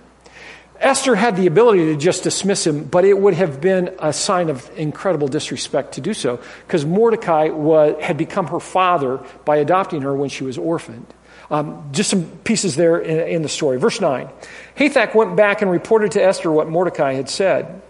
Esther 0.81 1.15
had 1.15 1.37
the 1.37 1.47
ability 1.47 1.87
to 1.87 1.97
just 1.97 2.25
dismiss 2.25 2.67
him, 2.67 2.85
but 2.85 3.05
it 3.05 3.17
would 3.17 3.35
have 3.35 3.61
been 3.61 3.95
a 4.01 4.13
sign 4.13 4.51
of 4.51 4.71
incredible 4.77 5.29
disrespect 5.29 5.95
to 5.95 6.01
do 6.01 6.13
so, 6.13 6.41
because 6.67 6.85
Mordecai 6.85 7.49
was, 7.49 8.01
had 8.03 8.17
become 8.17 8.49
her 8.49 8.61
father 8.61 9.21
by 9.45 9.59
adopting 9.59 10.03
her 10.03 10.15
when 10.15 10.29
she 10.29 10.45
was 10.45 10.59
orphaned. 10.59 11.07
Um, 11.51 11.91
just 11.93 12.11
some 12.11 12.25
pieces 12.39 12.75
there 12.75 12.99
in, 12.99 13.29
in 13.29 13.43
the 13.43 13.49
story. 13.49 13.79
Verse 13.79 14.01
9 14.01 14.29
Hathach 14.77 15.15
went 15.15 15.37
back 15.37 15.63
and 15.63 15.71
reported 15.71 16.13
to 16.13 16.23
Esther 16.23 16.51
what 16.51 16.69
Mordecai 16.69 17.15
had 17.15 17.29
said. 17.29 17.83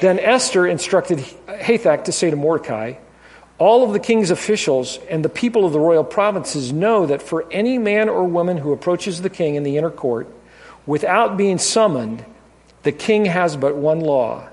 Then 0.00 0.18
Esther 0.18 0.66
instructed 0.66 1.18
Hathach 1.46 2.04
to 2.04 2.12
say 2.12 2.30
to 2.30 2.36
Mordecai, 2.36 2.94
All 3.58 3.84
of 3.84 3.92
the 3.92 3.98
king's 3.98 4.30
officials 4.30 4.98
and 5.10 5.24
the 5.24 5.28
people 5.28 5.66
of 5.66 5.72
the 5.72 5.80
royal 5.80 6.04
provinces 6.04 6.72
know 6.72 7.06
that 7.06 7.20
for 7.20 7.44
any 7.50 7.76
man 7.76 8.08
or 8.08 8.24
woman 8.24 8.56
who 8.56 8.72
approaches 8.72 9.20
the 9.20 9.30
king 9.30 9.56
in 9.56 9.64
the 9.64 9.76
inner 9.76 9.90
court 9.90 10.28
without 10.86 11.36
being 11.36 11.58
summoned, 11.58 12.24
the 12.82 12.92
king 12.92 13.24
has 13.26 13.56
but 13.56 13.76
one 13.76 14.00
law 14.00 14.48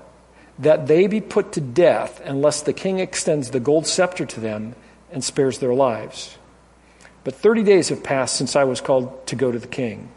that 0.58 0.86
they 0.86 1.06
be 1.06 1.20
put 1.20 1.52
to 1.52 1.60
death 1.60 2.20
unless 2.24 2.62
the 2.62 2.72
king 2.72 2.98
extends 2.98 3.50
the 3.50 3.60
gold 3.60 3.86
scepter 3.86 4.24
to 4.24 4.40
them 4.40 4.74
and 5.10 5.22
spares 5.22 5.58
their 5.58 5.74
lives. 5.74 6.36
But 7.24 7.34
30 7.34 7.62
days 7.62 7.88
have 7.90 8.02
passed 8.02 8.36
since 8.36 8.56
I 8.56 8.64
was 8.64 8.80
called 8.80 9.26
to 9.28 9.36
go 9.36 9.52
to 9.52 9.58
the 9.58 9.66
king. 9.66 10.10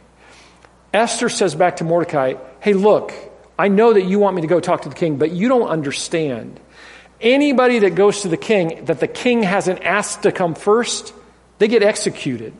Esther 0.93 1.29
says 1.29 1.55
back 1.55 1.77
to 1.77 1.83
Mordecai, 1.83 2.35
Hey, 2.59 2.73
look, 2.73 3.13
I 3.59 3.67
know 3.67 3.93
that 3.93 4.05
you 4.05 4.19
want 4.19 4.35
me 4.35 4.41
to 4.41 4.47
go 4.47 4.59
talk 4.59 4.81
to 4.81 4.89
the 4.89 4.95
king, 4.95 5.17
but 5.17 5.31
you 5.31 5.49
don't 5.49 5.67
understand. 5.67 6.59
Anybody 7.21 7.79
that 7.79 7.95
goes 7.95 8.21
to 8.21 8.27
the 8.27 8.37
king 8.37 8.85
that 8.85 8.99
the 8.99 9.07
king 9.07 9.43
hasn't 9.43 9.83
asked 9.83 10.23
to 10.23 10.31
come 10.31 10.55
first, 10.55 11.13
they 11.59 11.67
get 11.67 11.83
executed. 11.83 12.53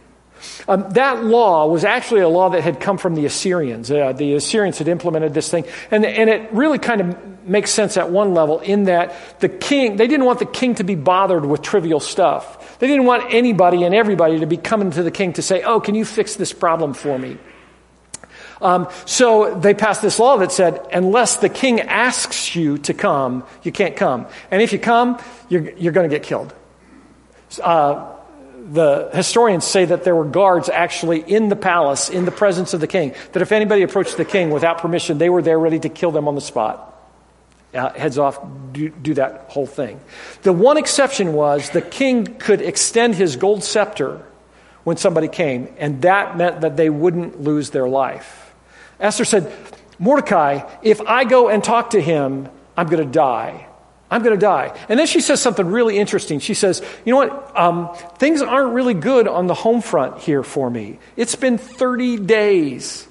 Um, 0.68 0.90
that 0.92 1.24
law 1.24 1.68
was 1.68 1.84
actually 1.84 2.22
a 2.22 2.30
law 2.30 2.50
that 2.50 2.64
had 2.64 2.80
come 2.80 2.98
from 2.98 3.16
the 3.16 3.26
Assyrians. 3.26 3.92
Uh, 3.92 4.14
the 4.14 4.34
Assyrians 4.36 4.78
had 4.78 4.88
implemented 4.88 5.34
this 5.34 5.50
thing, 5.50 5.66
and, 5.92 6.06
and 6.06 6.30
it 6.30 6.52
really 6.52 6.80
kind 6.80 7.02
of 7.02 7.48
makes 7.48 7.72
sense 7.72 7.98
at 7.98 8.10
one 8.10 8.34
level 8.34 8.60
in 8.60 8.86
that 8.86 9.14
the 9.40 9.50
king, 9.50 9.98
they 9.98 10.08
didn't 10.08 10.26
want 10.26 10.40
the 10.40 10.46
king 10.46 10.76
to 10.76 10.84
be 10.84 10.96
bothered 10.96 11.46
with 11.46 11.62
trivial 11.62 12.00
stuff. 12.00 12.80
They 12.80 12.88
didn't 12.88 13.06
want 13.06 13.34
anybody 13.34 13.84
and 13.84 13.94
everybody 13.94 14.40
to 14.40 14.48
be 14.48 14.58
coming 14.58 14.92
to 14.92 15.04
the 15.04 15.12
king 15.12 15.34
to 15.34 15.42
say, 15.42 15.62
Oh, 15.64 15.80
can 15.80 15.96
you 15.96 16.06
fix 16.06 16.36
this 16.36 16.54
problem 16.54 16.94
for 16.94 17.18
me? 17.18 17.38
Um, 18.62 18.88
so 19.06 19.54
they 19.60 19.74
passed 19.74 20.02
this 20.02 20.18
law 20.18 20.38
that 20.38 20.52
said, 20.52 20.88
unless 20.94 21.38
the 21.38 21.50
king 21.50 21.82
asks 21.82 22.56
you 22.56 22.78
to 22.80 22.94
come, 22.94 23.44
you 23.64 23.72
can't 23.72 23.96
come. 23.96 24.28
And 24.50 24.62
if 24.62 24.72
you 24.72 24.80
come, 24.80 25.22
you're, 25.50 25.72
you're 25.72 25.92
going 25.92 26.10
to 26.10 26.16
get 26.16 26.24
killed. 26.24 26.54
Uh, 27.62 28.15
the 28.72 29.10
historians 29.14 29.64
say 29.64 29.86
that 29.86 30.04
there 30.04 30.16
were 30.16 30.26
guards 30.26 30.70
actually 30.70 31.20
in 31.20 31.50
the 31.50 31.56
palace, 31.56 32.10
in 32.10 32.26
the 32.26 32.32
presence 32.32 32.74
of 32.74 32.82
the 32.82 32.88
king, 32.88 33.14
that 33.34 33.42
if 33.42 33.52
anybody 33.52 33.84
approached 33.84 34.18
the 34.18 34.26
king 34.26 34.50
without 34.50 34.80
permission, 34.80 35.18
they 35.18 35.30
were 35.30 35.42
there 35.42 35.60
ready 35.60 35.80
to 35.80 35.90
kill 35.90 36.12
them 36.12 36.28
on 36.28 36.36
the 36.36 36.42
spot. 36.42 36.92
Uh, 37.74 37.92
heads 37.94 38.18
off, 38.18 38.40
do, 38.72 38.90
do 38.90 39.14
that 39.16 39.46
whole 39.50 39.68
thing. 39.68 40.00
The 40.44 40.54
one 40.54 40.78
exception 40.78 41.34
was 41.34 41.70
the 41.70 41.82
king 41.82 42.26
could 42.26 42.62
extend 42.62 43.16
his 43.16 43.36
gold 43.36 43.64
scepter 43.64 44.26
when 44.84 44.98
somebody 44.98 45.28
came, 45.28 45.74
and 45.78 46.02
that 46.04 46.38
meant 46.38 46.62
that 46.62 46.78
they 46.78 46.90
wouldn't 46.90 47.42
lose 47.42 47.72
their 47.72 47.88
life. 47.88 48.54
Esther 49.00 49.26
said, 49.26 49.52
Mordecai, 50.00 50.62
if 50.82 51.02
I 51.02 51.26
go 51.26 51.50
and 51.50 51.64
talk 51.64 51.92
to 51.92 52.02
him, 52.02 52.50
I'm 52.78 52.88
going 52.88 53.06
to 53.06 53.12
die. 53.12 53.65
I'm 54.10 54.22
going 54.22 54.36
to 54.36 54.42
die. 54.42 54.78
And 54.88 55.00
then 55.00 55.08
she 55.08 55.20
says 55.20 55.42
something 55.42 55.66
really 55.66 55.98
interesting. 55.98 56.40
She 56.40 56.54
says, 56.54 56.82
You 57.06 57.12
know 57.12 57.18
what? 57.18 57.58
Um, 57.60 57.94
things 58.18 58.42
aren't 58.42 58.74
really 58.74 58.94
good 58.94 59.28
on 59.28 59.48
the 59.48 59.56
home 59.56 59.82
front 59.82 60.20
here 60.20 60.44
for 60.44 60.70
me. 60.70 61.00
It's 61.16 61.36
been 61.36 61.58
30 61.58 62.18
days 62.18 63.08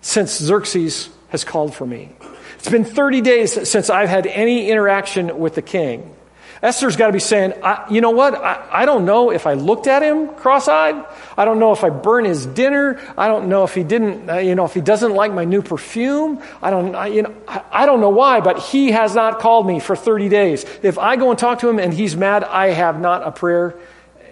since 0.00 0.38
Xerxes 0.38 1.08
has 1.28 1.44
called 1.44 1.74
for 1.74 1.86
me. 1.86 2.10
It's 2.58 2.68
been 2.68 2.84
30 2.84 3.20
days 3.20 3.68
since 3.68 3.88
I've 3.88 4.08
had 4.08 4.26
any 4.26 4.70
interaction 4.70 5.38
with 5.38 5.54
the 5.54 5.62
king. 5.62 6.14
Esther's 6.62 6.94
got 6.94 7.08
to 7.08 7.12
be 7.12 7.18
saying, 7.18 7.54
you 7.90 8.00
know 8.00 8.12
what? 8.12 8.36
I, 8.36 8.68
I, 8.70 8.86
don't 8.86 9.04
know 9.04 9.32
if 9.32 9.48
I 9.48 9.54
looked 9.54 9.88
at 9.88 10.00
him 10.00 10.28
cross 10.28 10.68
eyed. 10.68 10.94
I 11.36 11.44
don't 11.44 11.58
know 11.58 11.72
if 11.72 11.82
I 11.82 11.90
burned 11.90 12.28
his 12.28 12.46
dinner. 12.46 13.00
I 13.18 13.26
don't 13.26 13.48
know 13.48 13.64
if 13.64 13.74
he 13.74 13.82
didn't, 13.82 14.30
uh, 14.30 14.36
you 14.36 14.54
know, 14.54 14.64
if 14.64 14.72
he 14.72 14.80
doesn't 14.80 15.12
like 15.12 15.32
my 15.32 15.44
new 15.44 15.60
perfume. 15.60 16.40
I 16.62 16.70
don't, 16.70 16.94
I, 16.94 17.08
you 17.08 17.22
know, 17.22 17.34
I, 17.48 17.64
I 17.72 17.86
don't 17.86 18.00
know 18.00 18.10
why, 18.10 18.40
but 18.40 18.60
he 18.60 18.92
has 18.92 19.12
not 19.12 19.40
called 19.40 19.66
me 19.66 19.80
for 19.80 19.96
30 19.96 20.28
days. 20.28 20.64
If 20.84 20.98
I 20.98 21.16
go 21.16 21.30
and 21.30 21.38
talk 21.38 21.58
to 21.60 21.68
him 21.68 21.80
and 21.80 21.92
he's 21.92 22.16
mad, 22.16 22.44
I 22.44 22.68
have 22.68 23.00
not 23.00 23.26
a 23.26 23.32
prayer 23.32 23.74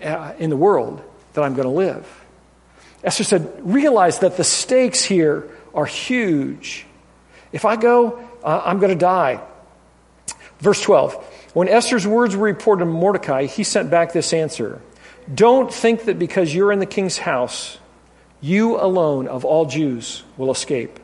uh, 0.01 0.33
in 0.39 0.51
the 0.51 0.57
world 0.57 1.03
that 1.33 1.43
I'm 1.43 1.55
going 1.55 1.67
to 1.67 1.75
live. 1.75 2.07
Esther 3.03 3.25
said, 3.25 3.53
realize 3.61 4.21
that 4.21 4.37
the 4.37 4.45
stakes 4.45 5.03
here 5.03 5.51
are 5.75 5.87
huge. 5.87 6.87
If 7.51 7.65
I 7.65 7.75
go, 7.75 8.25
uh, 8.45 8.63
I'm 8.65 8.79
going 8.79 8.93
to 8.93 8.99
die. 8.99 9.41
Verse 10.61 10.81
12. 10.81 11.27
When 11.53 11.69
Esther's 11.69 12.07
words 12.07 12.37
were 12.37 12.47
reported 12.47 12.85
to 12.85 12.91
Mordecai, 12.91 13.47
he 13.47 13.65
sent 13.65 13.91
back 13.91 14.13
this 14.13 14.33
answer 14.33 14.81
Don't 15.33 15.73
think 15.73 16.05
that 16.05 16.19
because 16.19 16.55
you're 16.55 16.73
in 16.73 16.79
the 16.79 16.87
king's 16.87 17.19
house, 17.19 17.79
you 18.41 18.81
alone 18.81 19.29
of 19.29 19.45
all 19.45 19.67
Jews 19.67 20.23
will 20.37 20.51
escape. 20.51 20.99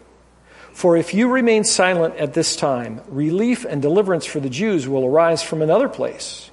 For 0.73 0.97
if 0.97 1.15
you 1.15 1.29
remain 1.29 1.65
silent 1.65 2.17
at 2.17 2.35
this 2.35 2.55
time, 2.55 3.01
relief 3.09 3.65
and 3.65 3.81
deliverance 3.81 4.27
for 4.27 4.41
the 4.41 4.51
Jews 4.51 4.87
will 4.87 5.07
arise 5.07 5.43
from 5.43 5.63
another 5.63 5.89
place. 5.89 6.51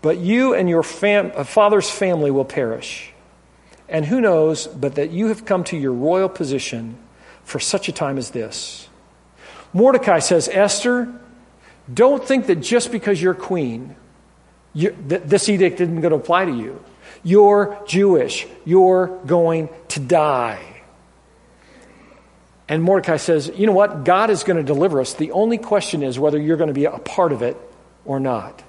But 0.00 0.18
you 0.18 0.54
and 0.54 0.68
your 0.68 0.82
fam- 0.82 1.32
uh, 1.34 1.44
father's 1.44 1.90
family 1.90 2.30
will 2.30 2.44
perish. 2.44 3.12
And 3.88 4.06
who 4.06 4.20
knows 4.20 4.66
but 4.66 4.94
that 4.94 5.10
you 5.10 5.28
have 5.28 5.44
come 5.44 5.62
to 5.64 5.76
your 5.76 5.92
royal 5.92 6.28
position 6.28 6.96
for 7.44 7.60
such 7.60 7.88
a 7.88 7.92
time 7.92 8.16
as 8.16 8.30
this? 8.30 8.88
Mordecai 9.74 10.20
says, 10.20 10.48
Esther, 10.48 11.12
don't 11.92 12.24
think 12.24 12.46
that 12.46 12.56
just 12.56 12.90
because 12.90 13.20
you're 13.20 13.34
queen, 13.34 13.96
you, 14.72 14.96
that 15.08 15.28
this 15.28 15.48
edict 15.48 15.80
isn't 15.80 16.00
going 16.00 16.10
to 16.10 16.16
apply 16.16 16.46
to 16.46 16.52
you. 16.52 16.82
You're 17.22 17.78
Jewish. 17.86 18.46
You're 18.64 19.18
going 19.26 19.68
to 19.88 20.00
die. 20.00 20.60
And 22.68 22.82
Mordecai 22.82 23.18
says, 23.18 23.50
You 23.54 23.66
know 23.66 23.72
what? 23.72 24.04
God 24.04 24.30
is 24.30 24.44
going 24.44 24.56
to 24.56 24.62
deliver 24.62 25.00
us. 25.00 25.14
The 25.14 25.32
only 25.32 25.58
question 25.58 26.02
is 26.02 26.18
whether 26.18 26.40
you're 26.40 26.56
going 26.56 26.68
to 26.68 26.74
be 26.74 26.86
a 26.86 26.98
part 26.98 27.32
of 27.32 27.42
it 27.42 27.56
or 28.04 28.20
not. 28.20 28.62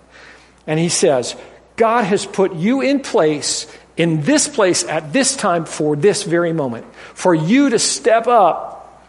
And 0.68 0.80
he 0.80 0.90
says, 0.90 1.36
God 1.76 2.04
has 2.04 2.26
put 2.26 2.54
you 2.56 2.82
in 2.82 3.02
place, 3.02 3.68
in 3.98 4.22
this 4.22 4.48
place, 4.48 4.84
at 4.84 5.14
this 5.14 5.36
time, 5.36 5.66
for 5.66 5.96
this 5.96 6.24
very 6.24 6.54
moment, 6.54 6.86
for 7.14 7.34
you 7.34 7.70
to 7.70 7.80
step 7.80 8.28
up 8.28 9.04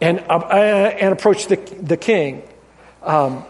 and, 0.00 0.20
uh, 0.28 0.34
and 0.34 1.12
approach 1.12 1.46
the, 1.46 1.56
the 1.56 1.96
king. 1.96 2.42
Um, 3.06 3.44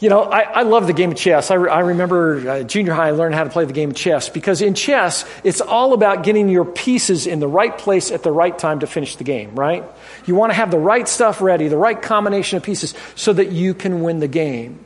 you 0.00 0.08
know, 0.08 0.22
I, 0.24 0.40
I, 0.40 0.62
love 0.62 0.88
the 0.88 0.92
game 0.92 1.12
of 1.12 1.16
chess. 1.16 1.52
I, 1.52 1.54
re, 1.54 1.70
I 1.70 1.78
remember 1.78 2.50
uh, 2.50 2.62
junior 2.64 2.92
high, 2.92 3.06
I 3.06 3.10
learned 3.12 3.36
how 3.36 3.44
to 3.44 3.50
play 3.50 3.66
the 3.66 3.72
game 3.72 3.90
of 3.90 3.96
chess 3.96 4.28
because 4.28 4.60
in 4.60 4.74
chess, 4.74 5.24
it's 5.44 5.60
all 5.60 5.92
about 5.92 6.24
getting 6.24 6.48
your 6.48 6.64
pieces 6.64 7.28
in 7.28 7.38
the 7.38 7.46
right 7.46 7.78
place 7.78 8.10
at 8.10 8.24
the 8.24 8.32
right 8.32 8.58
time 8.58 8.80
to 8.80 8.88
finish 8.88 9.14
the 9.14 9.22
game, 9.22 9.54
right? 9.54 9.84
You 10.26 10.34
want 10.34 10.50
to 10.50 10.54
have 10.54 10.72
the 10.72 10.78
right 10.78 11.06
stuff 11.06 11.40
ready, 11.40 11.68
the 11.68 11.76
right 11.76 12.02
combination 12.02 12.56
of 12.56 12.64
pieces 12.64 12.94
so 13.14 13.32
that 13.32 13.52
you 13.52 13.74
can 13.74 14.02
win 14.02 14.18
the 14.18 14.26
game. 14.26 14.84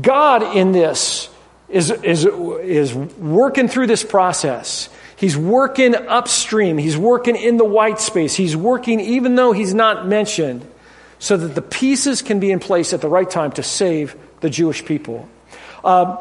God 0.00 0.56
in 0.56 0.72
this 0.72 1.28
is, 1.68 1.90
is, 1.90 2.24
is 2.24 2.94
working 2.94 3.68
through 3.68 3.88
this 3.88 4.02
process. 4.02 4.88
He's 5.16 5.36
working 5.36 5.94
upstream. 5.94 6.78
He's 6.78 6.96
working 6.96 7.36
in 7.36 7.58
the 7.58 7.66
white 7.66 8.00
space. 8.00 8.34
He's 8.34 8.56
working 8.56 9.00
even 9.00 9.34
though 9.34 9.52
he's 9.52 9.74
not 9.74 10.06
mentioned 10.06 10.66
so 11.18 11.36
that 11.36 11.54
the 11.54 11.62
pieces 11.62 12.22
can 12.22 12.40
be 12.40 12.50
in 12.50 12.60
place 12.60 12.92
at 12.92 13.00
the 13.00 13.08
right 13.08 13.28
time 13.28 13.52
to 13.52 13.62
save 13.62 14.16
the 14.40 14.50
Jewish 14.50 14.84
people. 14.84 15.28
Um, 15.84 16.18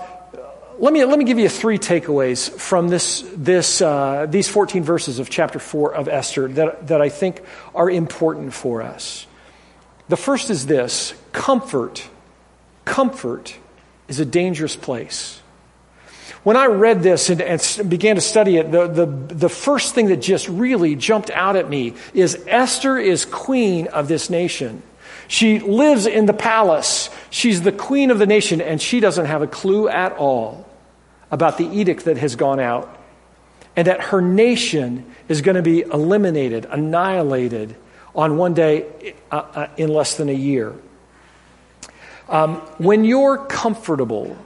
let 0.80 0.94
me, 0.94 1.04
let 1.06 1.18
me 1.18 1.26
give 1.26 1.40
you 1.40 1.50
three 1.50 1.80
takeaways 1.80 2.50
from 2.50 2.88
this, 2.88 3.24
this, 3.36 3.82
uh, 3.82 4.28
these 4.30 4.48
14 4.48 4.84
verses 4.84 5.18
of 5.18 5.30
chapter 5.30 5.58
4 5.58 5.96
of 5.96 6.08
Esther 6.08 6.48
that, 6.50 6.88
that 6.88 7.02
I 7.02 7.10
think 7.10 7.42
are 7.74 7.90
important 7.90 8.54
for 8.54 8.84
us. 8.84 9.26
The 10.08 10.18
first 10.18 10.50
is 10.50 10.68
this 10.68 11.14
comfort. 11.32 12.08
Comfort 12.86 13.58
is 14.08 14.20
a 14.20 14.26
dangerous 14.26 14.76
place. 14.76 15.42
When 16.48 16.56
I 16.56 16.68
read 16.68 17.04
this 17.04 17.30
and, 17.30 17.42
and 17.42 17.90
began 17.90 18.16
to 18.16 18.22
study 18.22 18.56
it, 18.56 18.72
the, 18.72 18.88
the, 18.88 19.06
the 19.06 19.50
first 19.50 19.94
thing 19.94 20.06
that 20.08 20.22
just 20.22 20.48
really 20.48 20.96
jumped 20.96 21.30
out 21.30 21.58
at 21.58 21.70
me 21.70 21.94
is 22.14 22.42
Esther 22.48 22.98
is 22.98 23.26
queen 23.26 23.88
of 23.88 24.08
this 24.08 24.30
nation. 24.30 24.82
She 25.28 25.60
lives 25.60 26.06
in 26.06 26.26
the 26.26 26.32
palace. 26.32 27.10
She's 27.32 27.64
the 27.64 27.74
queen 27.74 28.12
of 28.12 28.18
the 28.18 28.26
nation, 28.26 28.62
and 28.62 28.82
she 28.82 29.02
doesn't 29.02 29.26
have 29.26 29.42
a 29.42 29.48
clue 29.48 29.90
at 29.90 30.14
all 30.14 30.66
about 31.32 31.58
the 31.58 31.66
edict 31.66 32.06
that 32.06 32.16
has 32.16 32.38
gone 32.38 32.62
out 32.62 32.98
and 33.76 33.88
that 33.88 34.00
her 34.00 34.22
nation 34.22 35.06
is 35.28 35.42
going 35.42 35.58
to 35.58 35.62
be 35.62 35.82
eliminated, 35.82 36.66
annihilated 36.70 37.76
on 38.16 38.38
one 38.38 38.54
day 38.54 39.14
uh, 39.34 39.36
uh, 39.36 39.68
in 39.76 39.90
less 39.90 40.16
than 40.16 40.30
a 40.30 40.32
year. 40.32 40.74
Um, 42.30 42.56
when 42.78 43.04
you're 43.04 43.38
comfortable, 43.38 44.38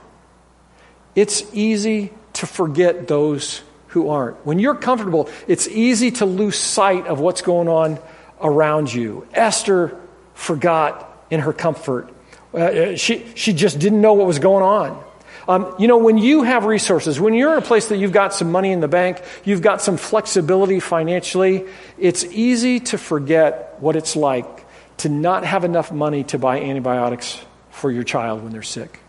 it's 1.14 1.42
easy 1.52 2.12
to 2.34 2.46
forget 2.46 3.08
those 3.08 3.62
who 3.88 4.08
aren't. 4.08 4.36
When 4.46 4.58
you're 4.58 4.74
comfortable, 4.74 5.28
it's 5.46 5.68
easy 5.68 6.10
to 6.12 6.26
lose 6.26 6.58
sight 6.58 7.06
of 7.06 7.20
what's 7.20 7.42
going 7.42 7.68
on 7.68 7.98
around 8.40 8.92
you. 8.92 9.26
Esther 9.34 9.98
forgot 10.34 11.26
in 11.30 11.40
her 11.40 11.52
comfort. 11.52 12.12
Uh, 12.54 12.96
she, 12.96 13.26
she 13.34 13.52
just 13.52 13.78
didn't 13.78 14.00
know 14.00 14.14
what 14.14 14.26
was 14.26 14.38
going 14.38 14.64
on. 14.64 15.04
Um, 15.48 15.74
you 15.78 15.88
know, 15.88 15.98
when 15.98 16.18
you 16.18 16.42
have 16.42 16.64
resources, 16.64 17.18
when 17.18 17.34
you're 17.34 17.52
in 17.52 17.58
a 17.58 17.66
place 17.66 17.88
that 17.88 17.96
you've 17.96 18.12
got 18.12 18.32
some 18.32 18.52
money 18.52 18.70
in 18.70 18.80
the 18.80 18.88
bank, 18.88 19.20
you've 19.44 19.62
got 19.62 19.82
some 19.82 19.96
flexibility 19.96 20.78
financially, 20.78 21.66
it's 21.98 22.24
easy 22.24 22.80
to 22.80 22.98
forget 22.98 23.76
what 23.80 23.96
it's 23.96 24.14
like 24.14 24.64
to 24.98 25.08
not 25.08 25.44
have 25.44 25.64
enough 25.64 25.90
money 25.90 26.22
to 26.24 26.38
buy 26.38 26.60
antibiotics 26.60 27.40
for 27.70 27.90
your 27.90 28.04
child 28.04 28.42
when 28.42 28.52
they're 28.52 28.62
sick. 28.62 29.01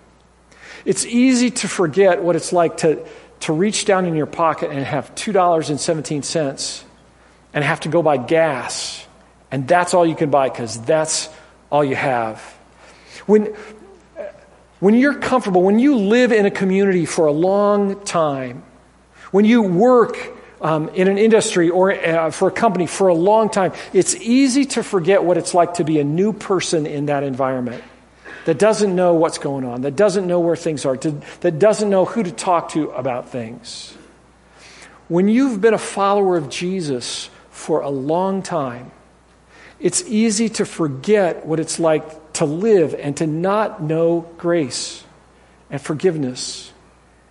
It's 0.86 1.06
easy 1.06 1.50
to 1.52 1.68
forget 1.68 2.24
what 2.24 2.36
it's 2.36 2.52
like 2.52 2.78
to, 2.78 3.06
to 3.42 3.54
reach 3.54 3.86
down 3.86 4.06
in 4.06 4.16
your 4.16 4.26
pocket 4.26 4.72
and 4.72 4.84
have 4.86 5.14
$2.17 5.16 6.84
and 7.54 7.64
have 7.64 7.80
to 7.82 7.90
go 7.90 8.02
buy 8.02 8.18
gas. 8.18 9.06
And 9.52 9.68
that's 9.68 9.94
all 9.94 10.06
you 10.06 10.16
can 10.16 10.30
buy 10.30 10.50
because 10.50 10.82
that's 10.82 11.30
all 11.72 11.84
you 11.84 11.96
have. 11.96 12.42
When, 13.26 13.56
when 14.80 14.96
you're 14.96 15.16
comfortable, 15.16 15.62
when 15.62 15.80
you 15.80 15.98
live 15.98 16.32
in 16.32 16.46
a 16.46 16.52
community 16.52 17.06
for 17.06 17.28
a 17.28 17.32
long 17.32 18.04
time, 18.04 18.64
when 19.32 19.46
you 19.46 19.62
work 19.62 20.18
um, 20.62 20.90
in 20.90 21.08
an 21.08 21.18
industry 21.18 21.70
or 21.70 21.92
uh, 21.92 22.32
for 22.32 22.50
a 22.50 22.52
company 22.52 22.88
for 22.88 23.08
a 23.08 23.14
long 23.14 23.50
time, 23.50 23.72
it's 23.94 24.16
easy 24.16 24.66
to 24.66 24.84
forget 24.84 25.24
what 25.24 25.38
it's 25.38 25.54
like 25.54 25.76
to 25.76 25.84
be 25.84 26.00
a 26.00 26.04
new 26.04 26.34
person 26.34 26.86
in 26.86 27.06
that 27.06 27.24
environment 27.24 27.84
that 28.46 28.60
doesn't 28.60 28.96
know 28.96 29.14
what's 29.14 29.38
going 29.38 29.66
on, 29.66 29.82
that 29.82 29.96
doesn't 29.96 30.28
know 30.28 30.40
where 30.40 30.56
things 30.56 30.86
are, 30.86 30.98
to, 30.98 31.12
that 31.42 31.60
doesn't 31.60 31.90
know 31.90 32.06
who 32.06 32.24
to 32.24 32.32
talk 32.32 32.70
to 32.70 32.90
about 32.92 33.30
things. 33.30 33.96
When 35.08 35.28
you've 35.28 35.62
been 35.62 35.74
a 35.74 35.80
follower 35.80 36.38
of 36.38 36.50
Jesus 36.50 37.30
for 37.52 37.82
a 37.82 37.90
long 37.90 38.42
time, 38.42 38.92
it's 39.80 40.04
easy 40.08 40.50
to 40.50 40.66
forget 40.66 41.46
what 41.46 41.60
it's 41.60 41.80
like 41.80 42.34
to 42.34 42.46
live 42.46 42.96
and 42.96 43.16
to 43.18 43.28
not 43.28 43.82
know 43.82 44.22
grace 44.38 45.04
and 45.70 45.82
forgiveness 45.82 46.72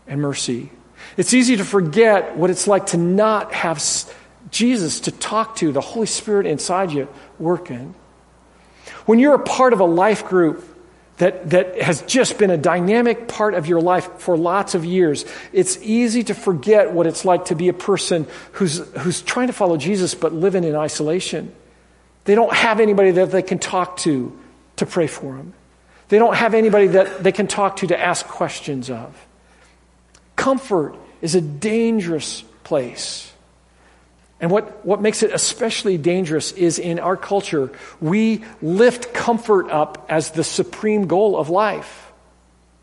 and 0.06 0.20
mercy. 0.20 0.70
It's 1.16 1.34
easy 1.34 1.56
to 1.56 1.64
forget 1.64 2.36
what 2.36 2.50
it's 2.50 2.66
like 2.66 2.86
to 2.88 2.96
not 2.96 3.52
have 3.52 3.82
Jesus 4.50 5.00
to 5.00 5.10
talk 5.10 5.56
to, 5.56 5.72
the 5.72 5.80
Holy 5.80 6.06
Spirit 6.06 6.46
inside 6.46 6.92
you 6.92 7.08
working. 7.38 7.94
When 9.06 9.18
you're 9.18 9.34
a 9.34 9.42
part 9.42 9.72
of 9.72 9.80
a 9.80 9.84
life 9.84 10.26
group 10.26 10.64
that, 11.22 11.50
that 11.50 11.80
has 11.80 12.02
just 12.02 12.36
been 12.36 12.50
a 12.50 12.56
dynamic 12.56 13.28
part 13.28 13.54
of 13.54 13.68
your 13.68 13.80
life 13.80 14.18
for 14.18 14.36
lots 14.36 14.74
of 14.74 14.84
years, 14.84 15.24
it's 15.52 15.78
easy 15.80 16.24
to 16.24 16.34
forget 16.34 16.90
what 16.90 17.06
it's 17.06 17.24
like 17.24 17.44
to 17.44 17.54
be 17.54 17.68
a 17.68 17.72
person 17.72 18.26
who's, 18.50 18.78
who's 18.98 19.22
trying 19.22 19.46
to 19.46 19.52
follow 19.52 19.76
Jesus 19.76 20.16
but 20.16 20.32
living 20.32 20.64
in 20.64 20.74
isolation. 20.74 21.54
They 22.24 22.34
don't 22.34 22.52
have 22.52 22.80
anybody 22.80 23.12
that 23.12 23.30
they 23.30 23.42
can 23.42 23.60
talk 23.60 23.98
to 23.98 24.36
to 24.76 24.84
pray 24.84 25.06
for 25.06 25.36
them. 25.36 25.54
They 26.08 26.18
don't 26.18 26.34
have 26.34 26.54
anybody 26.54 26.88
that 26.88 27.22
they 27.22 27.30
can 27.30 27.46
talk 27.46 27.76
to 27.76 27.86
to 27.86 27.98
ask 27.98 28.26
questions 28.26 28.90
of. 28.90 29.14
Comfort 30.34 30.96
is 31.20 31.36
a 31.36 31.40
dangerous 31.40 32.42
place. 32.64 33.31
And 34.42 34.50
what, 34.50 34.84
what 34.84 35.00
makes 35.00 35.22
it 35.22 35.32
especially 35.32 35.96
dangerous 35.96 36.50
is 36.50 36.80
in 36.80 36.98
our 36.98 37.16
culture, 37.16 37.70
we 38.00 38.44
lift 38.60 39.14
comfort 39.14 39.70
up 39.70 40.04
as 40.08 40.32
the 40.32 40.42
supreme 40.42 41.06
goal 41.06 41.36
of 41.38 41.48
life. 41.48 42.10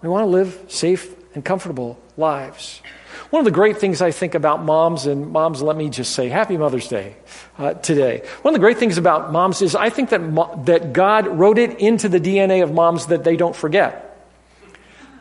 We 0.02 0.08
want 0.08 0.24
to 0.24 0.30
live 0.30 0.58
safe 0.70 1.14
and 1.36 1.44
comfortable 1.44 2.00
lives. 2.16 2.82
One 3.30 3.42
of 3.42 3.46
the 3.46 3.52
great 3.52 3.78
things 3.78 4.02
I 4.02 4.12
think 4.12 4.36
about 4.36 4.64
moms, 4.64 5.06
and 5.06 5.32
moms, 5.32 5.62
let 5.62 5.76
me 5.76 5.90
just 5.90 6.16
say 6.16 6.30
Happy 6.30 6.56
Mother's 6.56 6.88
Day 6.88 7.18
uh, 7.58 7.74
today. 7.74 8.24
One 8.42 8.56
of 8.56 8.60
the 8.60 8.64
great 8.64 8.78
things 8.78 8.98
about 8.98 9.34
moms 9.34 9.62
is 9.62 9.76
I 9.76 9.90
think 9.90 10.12
that, 10.12 10.22
mo- 10.22 10.64
that 10.64 10.94
God 10.94 11.28
wrote 11.28 11.58
it 11.58 11.82
into 11.82 12.08
the 12.08 12.22
DNA 12.22 12.64
of 12.64 12.74
moms 12.74 13.08
that 13.08 13.26
they 13.26 13.36
don't 13.36 13.56
forget. 13.56 14.06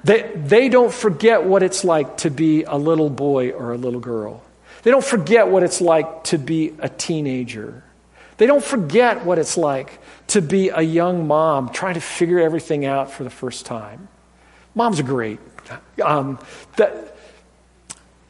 They, 0.04 0.30
they 0.36 0.68
don't 0.68 0.92
forget 0.92 1.42
what 1.42 1.64
it's 1.64 1.82
like 1.82 2.18
to 2.18 2.30
be 2.30 2.62
a 2.62 2.76
little 2.76 3.10
boy 3.10 3.50
or 3.50 3.72
a 3.72 3.76
little 3.76 4.00
girl. 4.00 4.42
They 4.82 4.90
don't 4.90 5.04
forget 5.04 5.48
what 5.48 5.62
it's 5.62 5.80
like 5.80 6.24
to 6.24 6.38
be 6.38 6.74
a 6.78 6.88
teenager. 6.88 7.82
They 8.36 8.46
don't 8.46 8.62
forget 8.62 9.24
what 9.24 9.38
it's 9.38 9.56
like 9.56 9.98
to 10.28 10.40
be 10.40 10.68
a 10.68 10.82
young 10.82 11.26
mom 11.26 11.70
trying 11.70 11.94
to 11.94 12.00
figure 12.00 12.38
everything 12.38 12.84
out 12.86 13.10
for 13.10 13.24
the 13.24 13.30
first 13.30 13.66
time. 13.66 14.08
Moms 14.74 15.00
are 15.00 15.04
great. 15.04 15.40
Um, 16.02 16.38
the, 16.76 17.10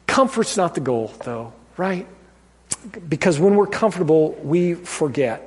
comfort's 0.07 0.57
not 0.57 0.73
the 0.73 0.81
goal, 0.81 1.13
though, 1.23 1.53
right? 1.77 2.07
Because 3.07 3.39
when 3.39 3.55
we're 3.55 3.67
comfortable, 3.67 4.33
we 4.43 4.73
forget. 4.73 5.45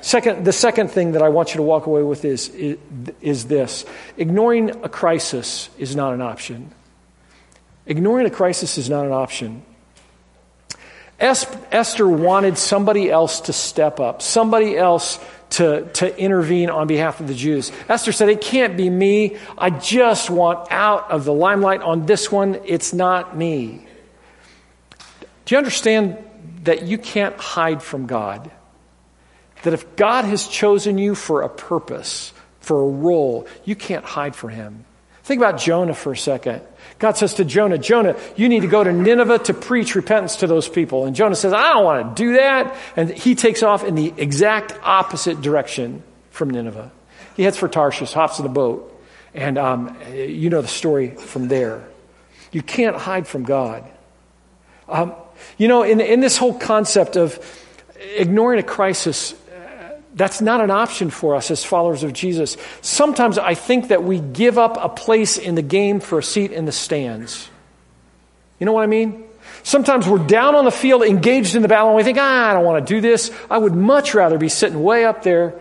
Second, 0.00 0.44
the 0.44 0.52
second 0.52 0.88
thing 0.88 1.12
that 1.12 1.22
I 1.22 1.28
want 1.28 1.50
you 1.50 1.58
to 1.58 1.62
walk 1.62 1.86
away 1.86 2.02
with 2.02 2.24
is, 2.24 2.48
is, 2.48 2.78
is 3.20 3.44
this 3.44 3.84
ignoring 4.16 4.70
a 4.84 4.88
crisis 4.88 5.70
is 5.78 5.94
not 5.94 6.12
an 6.12 6.20
option. 6.20 6.72
Ignoring 7.86 8.26
a 8.26 8.30
crisis 8.30 8.78
is 8.78 8.90
not 8.90 9.06
an 9.06 9.12
option. 9.12 9.62
Esther 11.22 12.08
wanted 12.08 12.58
somebody 12.58 13.10
else 13.10 13.42
to 13.42 13.52
step 13.52 14.00
up, 14.00 14.22
somebody 14.22 14.76
else 14.76 15.20
to, 15.50 15.88
to 15.94 16.18
intervene 16.18 16.68
on 16.68 16.86
behalf 16.86 17.20
of 17.20 17.28
the 17.28 17.34
Jews. 17.34 17.70
Esther 17.88 18.10
said, 18.10 18.28
It 18.28 18.40
can't 18.40 18.76
be 18.76 18.90
me. 18.90 19.36
I 19.56 19.70
just 19.70 20.30
want 20.30 20.72
out 20.72 21.10
of 21.10 21.24
the 21.24 21.32
limelight 21.32 21.82
on 21.82 22.06
this 22.06 22.32
one. 22.32 22.60
It's 22.64 22.92
not 22.92 23.36
me. 23.36 23.86
Do 25.44 25.54
you 25.54 25.58
understand 25.58 26.18
that 26.64 26.82
you 26.82 26.98
can't 26.98 27.36
hide 27.36 27.82
from 27.82 28.06
God? 28.06 28.50
That 29.62 29.74
if 29.74 29.94
God 29.94 30.24
has 30.24 30.48
chosen 30.48 30.98
you 30.98 31.14
for 31.14 31.42
a 31.42 31.48
purpose, 31.48 32.32
for 32.60 32.80
a 32.80 32.88
role, 32.88 33.46
you 33.64 33.76
can't 33.76 34.04
hide 34.04 34.34
from 34.34 34.50
Him. 34.50 34.84
Think 35.32 35.40
about 35.40 35.58
Jonah 35.58 35.94
for 35.94 36.12
a 36.12 36.16
second. 36.16 36.60
God 36.98 37.16
says 37.16 37.32
to 37.36 37.46
Jonah, 37.46 37.78
Jonah, 37.78 38.16
you 38.36 38.50
need 38.50 38.60
to 38.60 38.68
go 38.68 38.84
to 38.84 38.92
Nineveh 38.92 39.38
to 39.38 39.54
preach 39.54 39.94
repentance 39.94 40.36
to 40.36 40.46
those 40.46 40.68
people. 40.68 41.06
And 41.06 41.16
Jonah 41.16 41.36
says, 41.36 41.54
I 41.54 41.72
don't 41.72 41.84
want 41.84 42.14
to 42.14 42.22
do 42.22 42.34
that. 42.34 42.76
And 42.96 43.08
he 43.08 43.34
takes 43.34 43.62
off 43.62 43.82
in 43.82 43.94
the 43.94 44.12
exact 44.18 44.78
opposite 44.82 45.40
direction 45.40 46.02
from 46.32 46.50
Nineveh. 46.50 46.92
He 47.34 47.44
heads 47.44 47.56
for 47.56 47.66
Tarshish, 47.66 48.12
hops 48.12 48.40
in 48.40 48.44
a 48.44 48.50
boat. 48.50 49.02
And 49.32 49.56
um, 49.56 49.96
you 50.12 50.50
know 50.50 50.60
the 50.60 50.68
story 50.68 51.12
from 51.12 51.48
there. 51.48 51.82
You 52.50 52.60
can't 52.60 52.96
hide 52.96 53.26
from 53.26 53.44
God. 53.44 53.90
Um, 54.86 55.14
you 55.56 55.66
know, 55.66 55.82
in, 55.82 56.02
in 56.02 56.20
this 56.20 56.36
whole 56.36 56.58
concept 56.58 57.16
of 57.16 57.40
ignoring 58.16 58.60
a 58.60 58.62
crisis, 58.62 59.34
that's 60.14 60.40
not 60.40 60.60
an 60.60 60.70
option 60.70 61.10
for 61.10 61.34
us 61.34 61.50
as 61.50 61.64
followers 61.64 62.02
of 62.02 62.12
Jesus. 62.12 62.56
Sometimes 62.82 63.38
I 63.38 63.54
think 63.54 63.88
that 63.88 64.04
we 64.04 64.20
give 64.20 64.58
up 64.58 64.76
a 64.80 64.88
place 64.88 65.38
in 65.38 65.54
the 65.54 65.62
game 65.62 66.00
for 66.00 66.18
a 66.18 66.22
seat 66.22 66.52
in 66.52 66.66
the 66.66 66.72
stands. 66.72 67.48
You 68.58 68.66
know 68.66 68.72
what 68.72 68.82
I 68.82 68.86
mean? 68.86 69.24
Sometimes 69.62 70.06
we're 70.06 70.18
down 70.18 70.54
on 70.54 70.64
the 70.64 70.70
field, 70.70 71.02
engaged 71.02 71.54
in 71.54 71.62
the 71.62 71.68
battle, 71.68 71.88
and 71.88 71.96
we 71.96 72.02
think, 72.02 72.18
ah, 72.20 72.50
I 72.50 72.52
don't 72.52 72.64
want 72.64 72.86
to 72.86 72.94
do 72.94 73.00
this. 73.00 73.30
I 73.50 73.58
would 73.58 73.74
much 73.74 74.14
rather 74.14 74.38
be 74.38 74.48
sitting 74.48 74.82
way 74.82 75.04
up 75.04 75.22
there, 75.22 75.58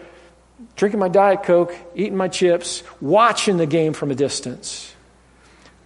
drinking 0.76 1.00
my 1.00 1.08
Diet 1.08 1.44
Coke, 1.44 1.76
eating 1.96 2.18
my 2.18 2.28
chips, 2.28 2.84
watching 3.00 3.58
the 3.58 3.66
game 3.66 3.94
from 3.94 4.12
a 4.12 4.16
distance. 4.16 4.94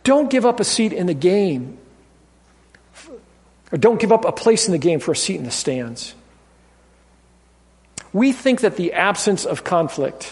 Don't 0.03 0.29
give 0.29 0.45
up 0.45 0.59
a 0.59 0.63
seat 0.63 0.93
in 0.93 1.07
the 1.07 1.13
game, 1.13 1.77
or 3.71 3.77
don't 3.77 3.99
give 3.99 4.11
up 4.11 4.25
a 4.25 4.31
place 4.31 4.67
in 4.67 4.71
the 4.71 4.77
game 4.77 4.99
for 4.99 5.11
a 5.11 5.15
seat 5.15 5.35
in 5.35 5.43
the 5.43 5.51
stands 5.51 6.15
we 8.15 8.31
think 8.31 8.61
that 8.61 8.77
the 8.77 8.93
absence 8.93 9.45
of 9.45 9.65
conflict 9.65 10.31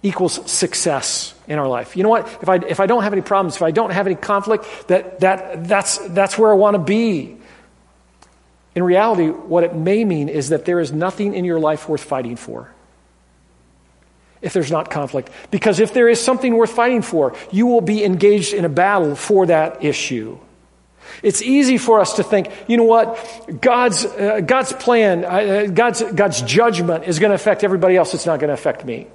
equals 0.00 0.48
success 0.48 1.34
in 1.48 1.58
our 1.58 1.66
life. 1.66 1.96
You 1.96 2.04
know 2.04 2.08
what? 2.08 2.28
If 2.40 2.48
I, 2.48 2.54
if 2.54 2.78
I 2.78 2.86
don't 2.86 3.02
have 3.02 3.12
any 3.12 3.20
problems, 3.20 3.56
if 3.56 3.62
I 3.62 3.72
don't 3.72 3.90
have 3.90 4.06
any 4.06 4.14
conflict, 4.14 4.64
that, 4.86 5.18
that, 5.18 5.66
that's, 5.66 5.98
that's 6.10 6.38
where 6.38 6.52
I 6.52 6.54
want 6.54 6.74
to 6.74 6.78
be. 6.78 7.36
In 8.76 8.84
reality, 8.84 9.26
what 9.26 9.64
it 9.64 9.74
may 9.74 10.04
mean 10.04 10.28
is 10.28 10.50
that 10.50 10.66
there 10.66 10.78
is 10.78 10.92
nothing 10.92 11.34
in 11.34 11.44
your 11.44 11.58
life 11.58 11.88
worth 11.88 12.04
fighting 12.04 12.36
for 12.36 12.70
if 14.40 14.52
there's 14.52 14.70
not 14.70 14.88
conflict. 14.88 15.32
Because 15.50 15.80
if 15.80 15.92
there 15.92 16.08
is 16.08 16.20
something 16.20 16.54
worth 16.54 16.70
fighting 16.70 17.02
for, 17.02 17.34
you 17.50 17.66
will 17.66 17.80
be 17.80 18.04
engaged 18.04 18.54
in 18.54 18.64
a 18.64 18.68
battle 18.68 19.16
for 19.16 19.46
that 19.46 19.84
issue. 19.84 20.38
It's 21.22 21.42
easy 21.42 21.78
for 21.78 22.00
us 22.00 22.14
to 22.14 22.22
think, 22.22 22.50
you 22.68 22.76
know 22.76 22.84
what, 22.84 23.60
God's, 23.60 24.04
uh, 24.04 24.40
God's 24.40 24.72
plan, 24.72 25.24
uh, 25.24 25.66
God's, 25.72 26.02
God's 26.02 26.42
judgment 26.42 27.04
is 27.04 27.18
going 27.18 27.30
to 27.30 27.34
affect 27.34 27.64
everybody 27.64 27.96
else, 27.96 28.14
it's 28.14 28.26
not 28.26 28.40
going 28.40 28.48
to 28.48 28.54
affect 28.54 28.84
me. 28.84 29.06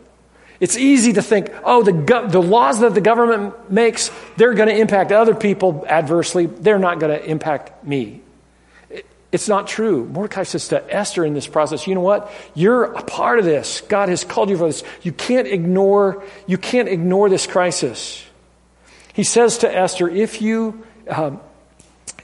It's 0.60 0.78
easy 0.78 1.14
to 1.14 1.22
think, 1.22 1.52
oh, 1.64 1.84
the, 1.84 1.92
go- 1.92 2.28
the 2.28 2.42
laws 2.42 2.80
that 2.80 2.94
the 2.94 3.02
government 3.02 3.72
makes, 3.72 4.12
they're 4.38 4.54
going 4.54 4.70
to 4.70 4.78
impact 4.78 5.12
other 5.12 5.36
people 5.36 5.86
adversely, 5.88 6.46
they're 6.46 6.80
not 6.80 7.00
going 7.00 7.20
to 7.20 7.26
impact 7.30 7.84
me. 7.84 8.22
it's 9.32 9.50
not 9.50 9.68
true. 9.68 10.06
Mordecai 10.06 10.44
says 10.44 10.70
to 10.70 10.94
Esther 10.94 11.26
in 11.26 11.34
this 11.34 11.48
process, 11.48 11.88
you 11.88 11.96
know 11.96 12.02
what? 12.02 12.32
You're 12.54 12.84
a 12.84 13.02
part 13.02 13.40
of 13.40 13.46
this. 13.46 13.82
God 13.82 14.10
has 14.10 14.24
called 14.24 14.50
you 14.50 14.58
for 14.58 14.68
this. 14.68 14.84
You 15.02 15.12
can't 15.12 15.48
ignore, 15.48 16.24
you 16.48 16.58
can't 16.58 16.88
ignore 16.88 17.30
this 17.30 17.48
crisis. 17.48 18.24
He 19.14 19.24
says 19.24 19.60
to 19.60 19.76
Esther, 19.76 20.08
if 20.08 20.42
you, 20.42 20.86
um, 21.08 21.40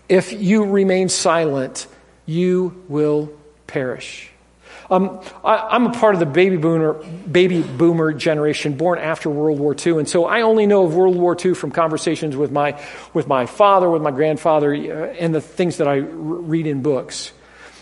if 0.10 0.34
you 0.34 0.66
remain 0.66 1.08
silent, 1.08 1.88
you 2.26 2.84
will 2.88 3.32
perish. 3.68 4.30
Um, 4.90 5.22
I, 5.46 5.76
am 5.76 5.86
a 5.86 5.94
part 5.94 6.16
of 6.16 6.20
the 6.20 6.26
baby 6.26 6.58
boomer, 6.58 6.94
baby 6.94 7.62
boomer 7.62 8.12
generation 8.12 8.76
born 8.76 8.98
after 8.98 9.30
World 9.30 9.60
War 9.60 9.76
II, 9.76 10.00
and 10.00 10.10
so 10.10 10.26
I 10.26 10.42
only 10.42 10.66
know 10.66 10.84
of 10.86 10.96
World 10.96 11.16
War 11.16 11.38
II 11.40 11.54
from 11.54 11.70
conversations 11.70 12.36
with 12.36 12.52
my, 12.52 12.82
with 13.14 13.28
my 13.28 13.46
father, 13.46 13.88
with 13.88 14.02
my 14.02 14.10
grandfather, 14.10 14.74
uh, 14.74 15.14
and 15.20 15.34
the 15.34 15.42
things 15.42 15.78
that 15.78 15.88
I 15.88 15.98
read 15.98 16.66
in 16.66 16.82
books. 16.82 17.32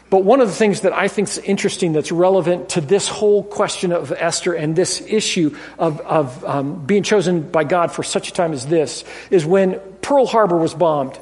But 0.10 0.26
one 0.26 0.42
of 0.42 0.48
the 0.48 0.54
things 0.54 0.82
that 0.82 0.94
I 0.94 1.08
think 1.08 1.30
is 1.30 1.38
interesting 1.38 1.94
that's 1.94 2.12
relevant 2.12 2.70
to 2.70 2.82
this 2.82 3.08
whole 3.08 3.44
question 3.44 3.92
of 3.94 4.12
Esther 4.12 4.54
and 4.54 4.76
this 4.76 5.02
issue 5.02 5.56
of, 5.78 6.00
of 6.02 6.44
um, 6.46 6.86
being 6.86 7.04
chosen 7.04 7.42
by 7.42 7.64
God 7.66 7.92
for 7.92 8.04
such 8.04 8.30
a 8.30 8.34
time 8.34 8.54
as 8.54 8.66
this 8.66 9.04
is 9.30 9.46
when 9.46 9.80
Pearl 10.02 10.26
Harbor 10.26 10.58
was 10.58 10.74
bombed. 10.74 11.20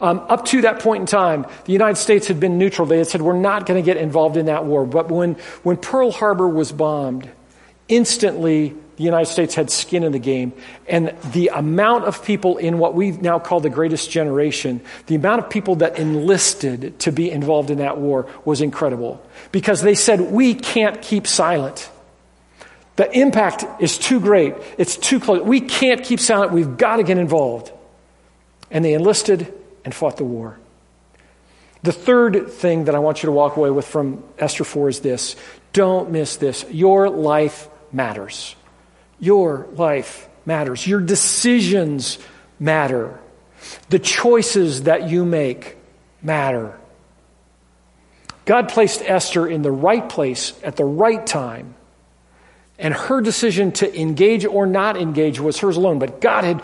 Um, 0.00 0.20
up 0.28 0.46
to 0.46 0.62
that 0.62 0.80
point 0.80 1.02
in 1.02 1.06
time, 1.06 1.46
the 1.64 1.72
United 1.72 1.96
States 1.96 2.26
had 2.26 2.40
been 2.40 2.56
neutral. 2.56 2.86
They 2.86 2.98
had 2.98 3.06
said, 3.06 3.20
we're 3.20 3.38
not 3.38 3.66
going 3.66 3.82
to 3.82 3.84
get 3.84 3.98
involved 3.98 4.36
in 4.36 4.46
that 4.46 4.64
war. 4.64 4.86
But 4.86 5.10
when, 5.10 5.34
when 5.62 5.76
Pearl 5.76 6.10
Harbor 6.10 6.48
was 6.48 6.72
bombed, 6.72 7.28
instantly 7.88 8.74
the 8.96 9.04
United 9.04 9.30
States 9.30 9.54
had 9.54 9.70
skin 9.70 10.04
in 10.04 10.12
the 10.12 10.18
game. 10.18 10.52
And 10.86 11.14
the 11.32 11.50
amount 11.54 12.04
of 12.04 12.24
people 12.24 12.58
in 12.58 12.78
what 12.78 12.94
we 12.94 13.12
now 13.12 13.38
call 13.38 13.60
the 13.60 13.70
greatest 13.70 14.10
generation, 14.10 14.82
the 15.06 15.14
amount 15.14 15.42
of 15.42 15.50
people 15.50 15.76
that 15.76 15.98
enlisted 15.98 16.98
to 17.00 17.12
be 17.12 17.30
involved 17.30 17.70
in 17.70 17.78
that 17.78 17.98
war 17.98 18.26
was 18.44 18.60
incredible. 18.60 19.22
Because 19.52 19.80
they 19.82 19.94
said, 19.94 20.20
we 20.20 20.54
can't 20.54 21.00
keep 21.00 21.26
silent. 21.26 21.90
The 22.96 23.10
impact 23.18 23.64
is 23.80 23.96
too 23.96 24.20
great. 24.20 24.54
It's 24.76 24.96
too 24.96 25.20
close. 25.20 25.42
We 25.42 25.62
can't 25.62 26.04
keep 26.04 26.20
silent. 26.20 26.52
We've 26.52 26.76
got 26.76 26.96
to 26.96 27.02
get 27.02 27.16
involved. 27.16 27.72
And 28.70 28.84
they 28.84 28.92
enlisted 28.92 29.50
and 29.84 29.94
fought 29.94 30.16
the 30.16 30.24
war. 30.24 30.58
The 31.82 31.92
third 31.92 32.50
thing 32.50 32.84
that 32.84 32.94
I 32.94 32.98
want 32.98 33.22
you 33.22 33.28
to 33.28 33.32
walk 33.32 33.56
away 33.56 33.70
with 33.70 33.86
from 33.86 34.22
Esther 34.38 34.64
4 34.64 34.88
is 34.90 35.00
this 35.00 35.36
don't 35.72 36.10
miss 36.10 36.36
this. 36.36 36.64
Your 36.70 37.08
life 37.08 37.68
matters. 37.92 38.54
Your 39.18 39.68
life 39.74 40.28
matters. 40.44 40.86
Your 40.86 41.00
decisions 41.00 42.18
matter. 42.58 43.18
The 43.88 43.98
choices 43.98 44.84
that 44.84 45.08
you 45.08 45.24
make 45.24 45.76
matter. 46.22 46.76
God 48.44 48.68
placed 48.68 49.02
Esther 49.02 49.46
in 49.46 49.62
the 49.62 49.70
right 49.70 50.08
place 50.08 50.58
at 50.64 50.76
the 50.76 50.84
right 50.84 51.24
time. 51.24 51.74
And 52.78 52.94
her 52.94 53.20
decision 53.20 53.72
to 53.72 54.00
engage 54.00 54.44
or 54.46 54.66
not 54.66 54.96
engage 54.96 55.38
was 55.38 55.58
hers 55.58 55.76
alone. 55.76 55.98
But 55.98 56.20
God 56.20 56.44
had, 56.44 56.62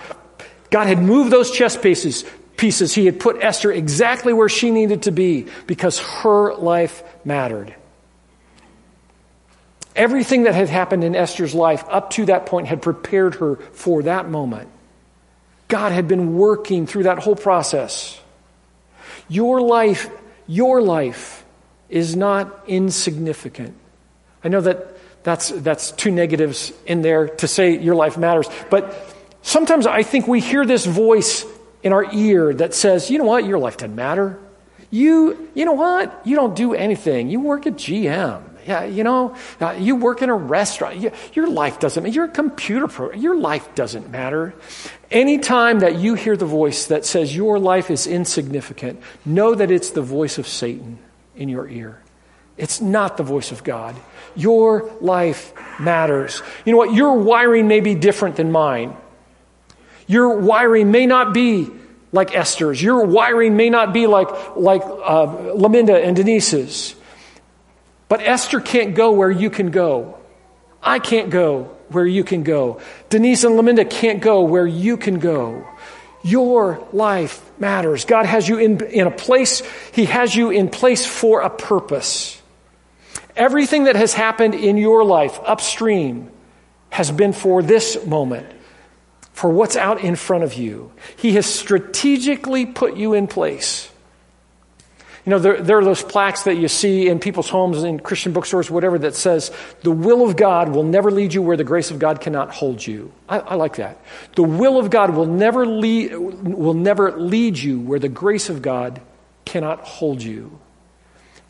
God 0.70 0.87
had 0.87 0.98
moved 0.98 1.31
those 1.31 1.50
chess 1.50 1.76
pieces 1.76 2.24
pieces. 2.57 2.95
He 2.95 3.07
had 3.07 3.21
put 3.21 3.42
Esther 3.42 3.73
exactly 3.73 4.33
where 4.33 4.49
she 4.49 4.71
needed 4.71 5.03
to 5.03 5.11
be 5.11 5.47
because 5.66 5.99
her 5.99 6.55
life 6.55 7.03
mattered. 7.25 7.75
Everything 9.95 10.42
that 10.42 10.55
had 10.55 10.69
happened 10.69 11.05
in 11.05 11.16
Esther's 11.16 11.55
life 11.55 11.85
up 11.88 12.11
to 12.11 12.27
that 12.27 12.47
point 12.47 12.66
had 12.66 12.83
prepared 12.83 13.37
her 13.37 13.57
for 13.57 14.03
that 14.03 14.29
moment. 14.29 14.69
God 15.69 15.92
had 15.92 16.07
been 16.07 16.37
working 16.37 16.87
through 16.87 17.05
that 17.05 17.19
whole 17.19 17.37
process. 17.37 18.21
Your 19.29 19.61
life, 19.61 20.09
your 20.47 20.83
life 20.83 21.45
is 21.88 22.14
not 22.14 22.64
insignificant. 22.66 23.75
I 24.45 24.49
know 24.49 24.61
that 24.61 24.97
that's, 25.25 25.49
that's 25.49 25.90
two 25.92 26.11
negatives 26.11 26.73
in 26.87 27.03
there 27.03 27.29
to 27.29 27.49
say 27.49 27.79
your 27.79 27.97
life 27.97 28.16
matters, 28.16 28.49
but 28.71 28.95
sometimes 29.42 29.87
I 29.87 30.03
think 30.05 30.29
we 30.29 30.40
hear 30.40 30.64
this 30.64 30.87
voice 30.87 31.45
in 31.87 31.92
our 31.92 32.12
ear 32.12 32.53
that 32.53 32.75
says, 32.75 33.12
you 33.12 33.18
know 33.18 33.25
what, 33.25 33.44
your 33.44 33.61
life 33.61 33.77
doesn't 33.77 33.94
matter. 33.94 34.40
You, 34.90 35.49
you 35.55 35.64
know 35.64 35.75
what, 35.75 36.27
you 36.27 36.35
don't 36.35 36.57
do 36.57 36.75
anything. 36.75 37.31
You 37.31 37.38
work 37.38 37.64
at 37.68 37.75
GM. 37.75 38.42
Yeah, 38.66 38.83
you 38.83 39.05
know, 39.05 39.37
uh, 39.61 39.77
you 39.79 39.94
work 39.94 40.20
in 40.20 40.29
a 40.29 40.35
restaurant. 40.35 40.96
You, 40.96 41.12
your 41.35 41.49
life 41.49 41.79
doesn't 41.79 42.03
matter. 42.03 42.12
You're 42.12 42.25
a 42.25 42.29
computer 42.29 42.88
program. 42.88 43.20
Your 43.20 43.37
life 43.37 43.72
doesn't 43.77 44.11
matter. 44.11 44.53
Anytime 45.12 45.79
that 45.79 46.01
you 46.01 46.14
hear 46.14 46.37
the 46.37 46.44
voice 46.44 46.87
that 46.87 47.05
says 47.05 47.37
your 47.37 47.61
life 47.61 47.88
is 47.88 48.09
insignificant, 48.09 49.01
know 49.25 49.55
that 49.55 49.70
it's 49.70 49.90
the 49.90 50.03
voice 50.03 50.38
of 50.38 50.49
Satan 50.49 50.99
in 51.37 51.49
your 51.49 51.68
ear. 51.68 52.03
It's 52.57 52.81
not 52.81 53.16
the 53.16 53.22
voice 53.22 53.53
of 53.53 53.62
God. 53.62 53.94
Your 54.35 54.90
life 55.01 55.53
matters. 55.79 56.42
You 56.64 56.72
know 56.72 56.79
what? 56.79 56.92
Your 56.92 57.16
wiring 57.16 57.68
may 57.68 57.79
be 57.79 57.94
different 57.94 58.35
than 58.35 58.51
mine. 58.51 58.96
Your 60.07 60.37
wiring 60.38 60.90
may 60.90 61.07
not 61.07 61.35
be 61.35 61.71
like 62.12 62.35
Esther's. 62.35 62.83
Your 62.83 63.05
wiring 63.05 63.57
may 63.57 63.71
not 63.71 63.92
be 63.92 64.07
like, 64.07 64.57
like 64.57 64.83
uh, 64.83 65.27
Laminda 65.55 66.03
and 66.03 66.16
Denise's. 66.16 66.95
But 68.09 68.21
Esther 68.21 68.61
can't 68.61 68.95
go 68.95 69.12
where 69.12 69.31
you 69.31 69.51
can 69.51 69.71
go. 69.71 70.19
I 70.83 71.01
can't 71.01 71.31
go 71.31 71.77
where 71.88 72.07
you 72.07 72.25
can 72.25 72.42
go. 72.45 72.81
Denise 73.09 73.45
and 73.45 73.55
Laminda 73.59 73.88
can't 73.88 74.21
go 74.21 74.42
where 74.42 74.66
you 74.66 74.97
can 74.97 75.19
go. 75.19 75.66
Your 76.23 76.87
life 76.92 77.42
matters. 77.59 78.05
God 78.05 78.27
has 78.27 78.49
you 78.49 78.59
in, 78.59 78.85
in 78.87 79.07
a 79.07 79.11
place, 79.11 79.62
He 79.92 80.07
has 80.07 80.35
you 80.35 80.51
in 80.51 80.69
place 80.69 81.05
for 81.05 81.40
a 81.42 81.51
purpose. 81.51 82.40
Everything 83.37 83.85
that 83.85 83.97
has 83.97 84.14
happened 84.14 84.55
in 84.55 84.77
your 84.77 85.05
life 85.05 85.38
upstream 85.45 86.31
has 86.90 87.11
been 87.11 87.33
for 87.33 87.62
this 87.62 88.05
moment 88.07 88.47
for 89.37 89.51
what's 89.51 89.77
out 89.77 90.01
in 90.01 90.16
front 90.16 90.44
of 90.44 90.55
you. 90.55 90.90
He 91.16 91.33
has 91.33 91.44
strategically 91.44 92.64
put 92.64 92.96
you 92.96 93.12
in 93.12 93.27
place. 93.27 93.92
You 95.27 95.31
know, 95.31 95.38
there, 95.38 95.61
there, 95.61 95.77
are 95.77 95.85
those 95.85 96.03
plaques 96.03 96.44
that 96.44 96.55
you 96.55 96.68
see 96.68 97.09
in 97.09 97.18
people's 97.18 97.51
homes, 97.51 97.85
in 97.85 98.01
Christian 98.01 98.33
bookstores, 98.33 98.70
whatever, 98.70 98.99
that 99.01 99.14
says, 99.14 99.53
the 99.83 99.90
will 99.90 100.27
of 100.27 100.38
God 100.38 100.70
will 100.70 100.85
never 100.85 101.11
lead 101.11 101.35
you 101.35 101.42
where 101.42 101.59
the 101.59 101.64
grace 101.64 101.90
of 101.90 101.99
God 101.99 102.22
cannot 102.22 102.51
hold 102.51 102.85
you. 102.87 103.12
I, 103.29 103.40
I 103.40 103.55
like 103.57 103.77
that. 103.77 104.01
The 104.37 104.42
will 104.42 104.79
of 104.79 104.88
God 104.88 105.11
will 105.11 105.27
never, 105.27 105.66
lead, 105.66 106.16
will 106.16 106.72
never 106.72 107.12
lead 107.12 107.59
you 107.59 107.79
where 107.79 107.99
the 107.99 108.09
grace 108.09 108.49
of 108.49 108.62
God 108.62 109.03
cannot 109.44 109.81
hold 109.81 110.22
you. 110.22 110.59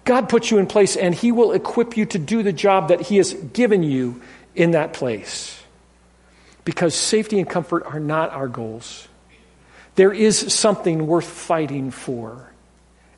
God 0.04 0.28
puts 0.28 0.50
you 0.50 0.58
in 0.58 0.66
place 0.66 0.96
and 0.96 1.14
He 1.14 1.30
will 1.30 1.52
equip 1.52 1.96
you 1.96 2.04
to 2.06 2.18
do 2.18 2.42
the 2.42 2.52
job 2.52 2.88
that 2.88 3.02
He 3.02 3.18
has 3.18 3.32
given 3.32 3.84
you 3.84 4.22
in 4.56 4.72
that 4.72 4.92
place 4.92 5.55
because 6.66 6.96
safety 6.96 7.38
and 7.38 7.48
comfort 7.48 7.84
are 7.86 8.00
not 8.00 8.30
our 8.30 8.48
goals. 8.48 9.06
There 9.94 10.12
is 10.12 10.52
something 10.52 11.06
worth 11.06 11.24
fighting 11.24 11.92
for. 11.92 12.52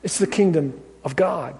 It's 0.03 0.19
the 0.19 0.27
kingdom 0.27 0.79
of 1.03 1.15
God. 1.15 1.55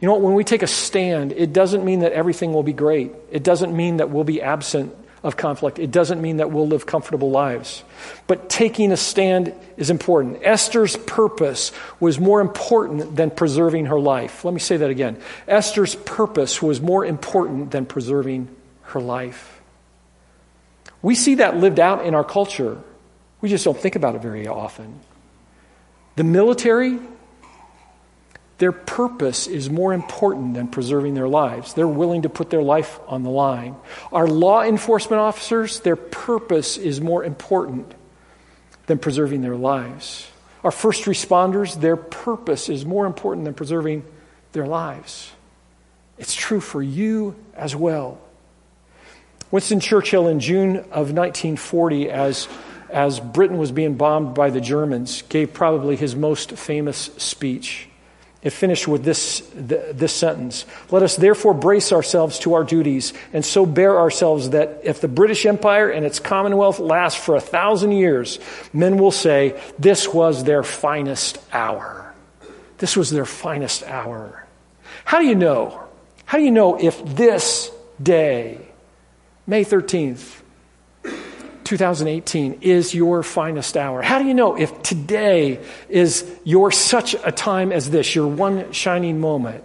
You 0.00 0.06
know, 0.06 0.14
when 0.18 0.34
we 0.34 0.44
take 0.44 0.62
a 0.62 0.68
stand, 0.68 1.32
it 1.32 1.52
doesn't 1.52 1.84
mean 1.84 2.00
that 2.00 2.12
everything 2.12 2.52
will 2.52 2.62
be 2.62 2.72
great. 2.72 3.10
It 3.30 3.42
doesn't 3.42 3.76
mean 3.76 3.96
that 3.96 4.08
we'll 4.10 4.24
be 4.24 4.40
absent 4.40 4.94
of 5.24 5.36
conflict. 5.36 5.80
It 5.80 5.90
doesn't 5.90 6.22
mean 6.22 6.36
that 6.36 6.52
we'll 6.52 6.68
live 6.68 6.86
comfortable 6.86 7.30
lives. 7.32 7.82
But 8.28 8.48
taking 8.48 8.92
a 8.92 8.96
stand 8.96 9.52
is 9.76 9.90
important. 9.90 10.38
Esther's 10.42 10.96
purpose 10.96 11.72
was 11.98 12.20
more 12.20 12.40
important 12.40 13.16
than 13.16 13.32
preserving 13.32 13.86
her 13.86 13.98
life. 13.98 14.44
Let 14.44 14.54
me 14.54 14.60
say 14.60 14.76
that 14.76 14.90
again. 14.90 15.20
Esther's 15.48 15.96
purpose 15.96 16.62
was 16.62 16.80
more 16.80 17.04
important 17.04 17.72
than 17.72 17.84
preserving 17.84 18.48
her 18.82 19.00
life. 19.00 19.55
We 21.06 21.14
see 21.14 21.36
that 21.36 21.56
lived 21.56 21.78
out 21.78 22.04
in 22.04 22.16
our 22.16 22.24
culture. 22.24 22.78
We 23.40 23.48
just 23.48 23.64
don't 23.64 23.78
think 23.78 23.94
about 23.94 24.16
it 24.16 24.22
very 24.22 24.48
often. 24.48 24.98
The 26.16 26.24
military, 26.24 26.98
their 28.58 28.72
purpose 28.72 29.46
is 29.46 29.70
more 29.70 29.92
important 29.92 30.54
than 30.54 30.66
preserving 30.66 31.14
their 31.14 31.28
lives. 31.28 31.74
They're 31.74 31.86
willing 31.86 32.22
to 32.22 32.28
put 32.28 32.50
their 32.50 32.60
life 32.60 32.98
on 33.06 33.22
the 33.22 33.30
line. 33.30 33.76
Our 34.10 34.26
law 34.26 34.64
enforcement 34.64 35.20
officers, 35.20 35.78
their 35.78 35.94
purpose 35.94 36.76
is 36.76 37.00
more 37.00 37.22
important 37.22 37.94
than 38.86 38.98
preserving 38.98 39.42
their 39.42 39.54
lives. 39.54 40.28
Our 40.64 40.72
first 40.72 41.04
responders, 41.04 41.80
their 41.80 41.96
purpose 41.96 42.68
is 42.68 42.84
more 42.84 43.06
important 43.06 43.44
than 43.44 43.54
preserving 43.54 44.04
their 44.50 44.66
lives. 44.66 45.30
It's 46.18 46.34
true 46.34 46.60
for 46.60 46.82
you 46.82 47.36
as 47.54 47.76
well. 47.76 48.18
Winston 49.50 49.80
Churchill, 49.80 50.26
in 50.28 50.40
June 50.40 50.76
of 50.76 51.12
1940, 51.12 52.10
as, 52.10 52.48
as 52.90 53.20
Britain 53.20 53.58
was 53.58 53.70
being 53.70 53.94
bombed 53.94 54.34
by 54.34 54.50
the 54.50 54.60
Germans, 54.60 55.22
gave 55.22 55.52
probably 55.52 55.96
his 55.96 56.16
most 56.16 56.52
famous 56.52 56.96
speech. 57.16 57.88
It 58.42 58.50
finished 58.50 58.86
with 58.86 59.02
this, 59.02 59.42
this 59.54 60.12
sentence 60.12 60.66
Let 60.90 61.02
us 61.02 61.16
therefore 61.16 61.52
brace 61.54 61.92
ourselves 61.92 62.38
to 62.40 62.54
our 62.54 62.62
duties 62.62 63.12
and 63.32 63.44
so 63.44 63.66
bear 63.66 63.98
ourselves 63.98 64.50
that 64.50 64.82
if 64.84 65.00
the 65.00 65.08
British 65.08 65.46
Empire 65.46 65.90
and 65.90 66.06
its 66.06 66.20
Commonwealth 66.20 66.78
last 66.78 67.18
for 67.18 67.34
a 67.34 67.40
thousand 67.40 67.92
years, 67.92 68.38
men 68.72 68.98
will 68.98 69.10
say, 69.10 69.60
This 69.78 70.12
was 70.12 70.44
their 70.44 70.62
finest 70.62 71.38
hour. 71.52 72.14
This 72.78 72.96
was 72.96 73.10
their 73.10 73.24
finest 73.24 73.82
hour. 73.84 74.46
How 75.04 75.18
do 75.18 75.26
you 75.26 75.34
know? 75.34 75.82
How 76.24 76.38
do 76.38 76.44
you 76.44 76.50
know 76.50 76.78
if 76.78 77.04
this 77.16 77.70
day 78.00 78.65
May 79.48 79.64
13th, 79.64 80.42
2018 81.62 82.58
is 82.62 82.94
your 82.94 83.22
finest 83.22 83.76
hour. 83.76 84.02
How 84.02 84.18
do 84.18 84.24
you 84.24 84.34
know 84.34 84.58
if 84.58 84.82
today 84.82 85.64
is 85.88 86.28
your 86.42 86.72
such 86.72 87.14
a 87.24 87.30
time 87.30 87.70
as 87.70 87.90
this, 87.90 88.12
your 88.14 88.26
one 88.26 88.72
shining 88.72 89.20
moment? 89.20 89.62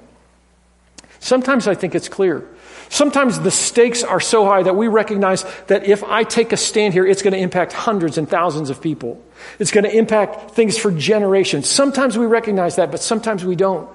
Sometimes 1.20 1.68
I 1.68 1.74
think 1.74 1.96
it's 1.96 2.10
clear. 2.10 2.48
Sometimes 2.90 3.40
the 3.40 3.50
stakes 3.50 4.04
are 4.04 4.20
so 4.20 4.46
high 4.46 4.62
that 4.62 4.76
we 4.76 4.88
recognize 4.88 5.46
that 5.66 5.86
if 5.86 6.04
I 6.04 6.26
take 6.26 6.52
a 6.52 6.58
stand 6.58 6.94
here, 6.94 7.08
it's 7.08 7.24
going 7.24 7.34
to 7.34 7.40
impact 7.40 7.74
hundreds 7.74 8.20
and 8.20 8.30
thousands 8.30 8.70
of 8.70 8.82
people. 8.82 9.24
It's 9.58 9.72
going 9.72 9.86
to 9.86 9.96
impact 9.96 10.52
things 10.52 10.78
for 10.78 10.92
generations. 10.92 11.68
Sometimes 11.68 12.20
we 12.20 12.26
recognize 12.28 12.76
that, 12.76 12.92
but 12.92 13.02
sometimes 13.02 13.44
we 13.44 13.56
don't. 13.56 13.90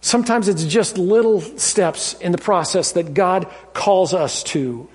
Sometimes 0.00 0.48
it's 0.48 0.64
just 0.64 0.96
little 0.96 1.40
steps 1.40 2.14
in 2.14 2.32
the 2.32 2.38
process 2.38 2.92
that 2.92 3.12
God 3.12 3.46
calls 3.74 4.14
us 4.14 4.42
to. 4.44 4.88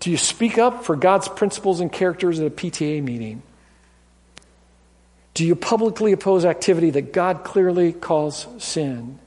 Do 0.00 0.10
you 0.10 0.16
speak 0.16 0.58
up 0.58 0.84
for 0.84 0.96
God's 0.96 1.28
principles 1.28 1.80
and 1.80 1.90
characters 1.90 2.38
at 2.38 2.46
a 2.46 2.50
PTA 2.50 3.02
meeting? 3.02 3.42
Do 5.34 5.44
you 5.44 5.54
publicly 5.54 6.12
oppose 6.12 6.44
activity 6.44 6.90
that 6.90 7.12
God 7.12 7.44
clearly 7.44 7.92
calls 7.92 8.46
sin? 8.58 9.18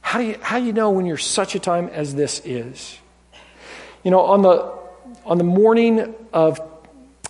How 0.00 0.18
do 0.18 0.24
you, 0.24 0.36
how 0.40 0.58
do 0.58 0.64
you 0.64 0.72
know 0.72 0.90
when 0.90 1.04
you're 1.06 1.18
such 1.18 1.54
a 1.54 1.58
time 1.58 1.88
as 1.88 2.14
this 2.14 2.40
is? 2.44 2.98
You 4.02 4.10
know, 4.10 4.20
on 4.20 4.42
the, 4.42 4.72
on 5.26 5.38
the 5.38 5.44
morning 5.44 6.14
of 6.32 6.60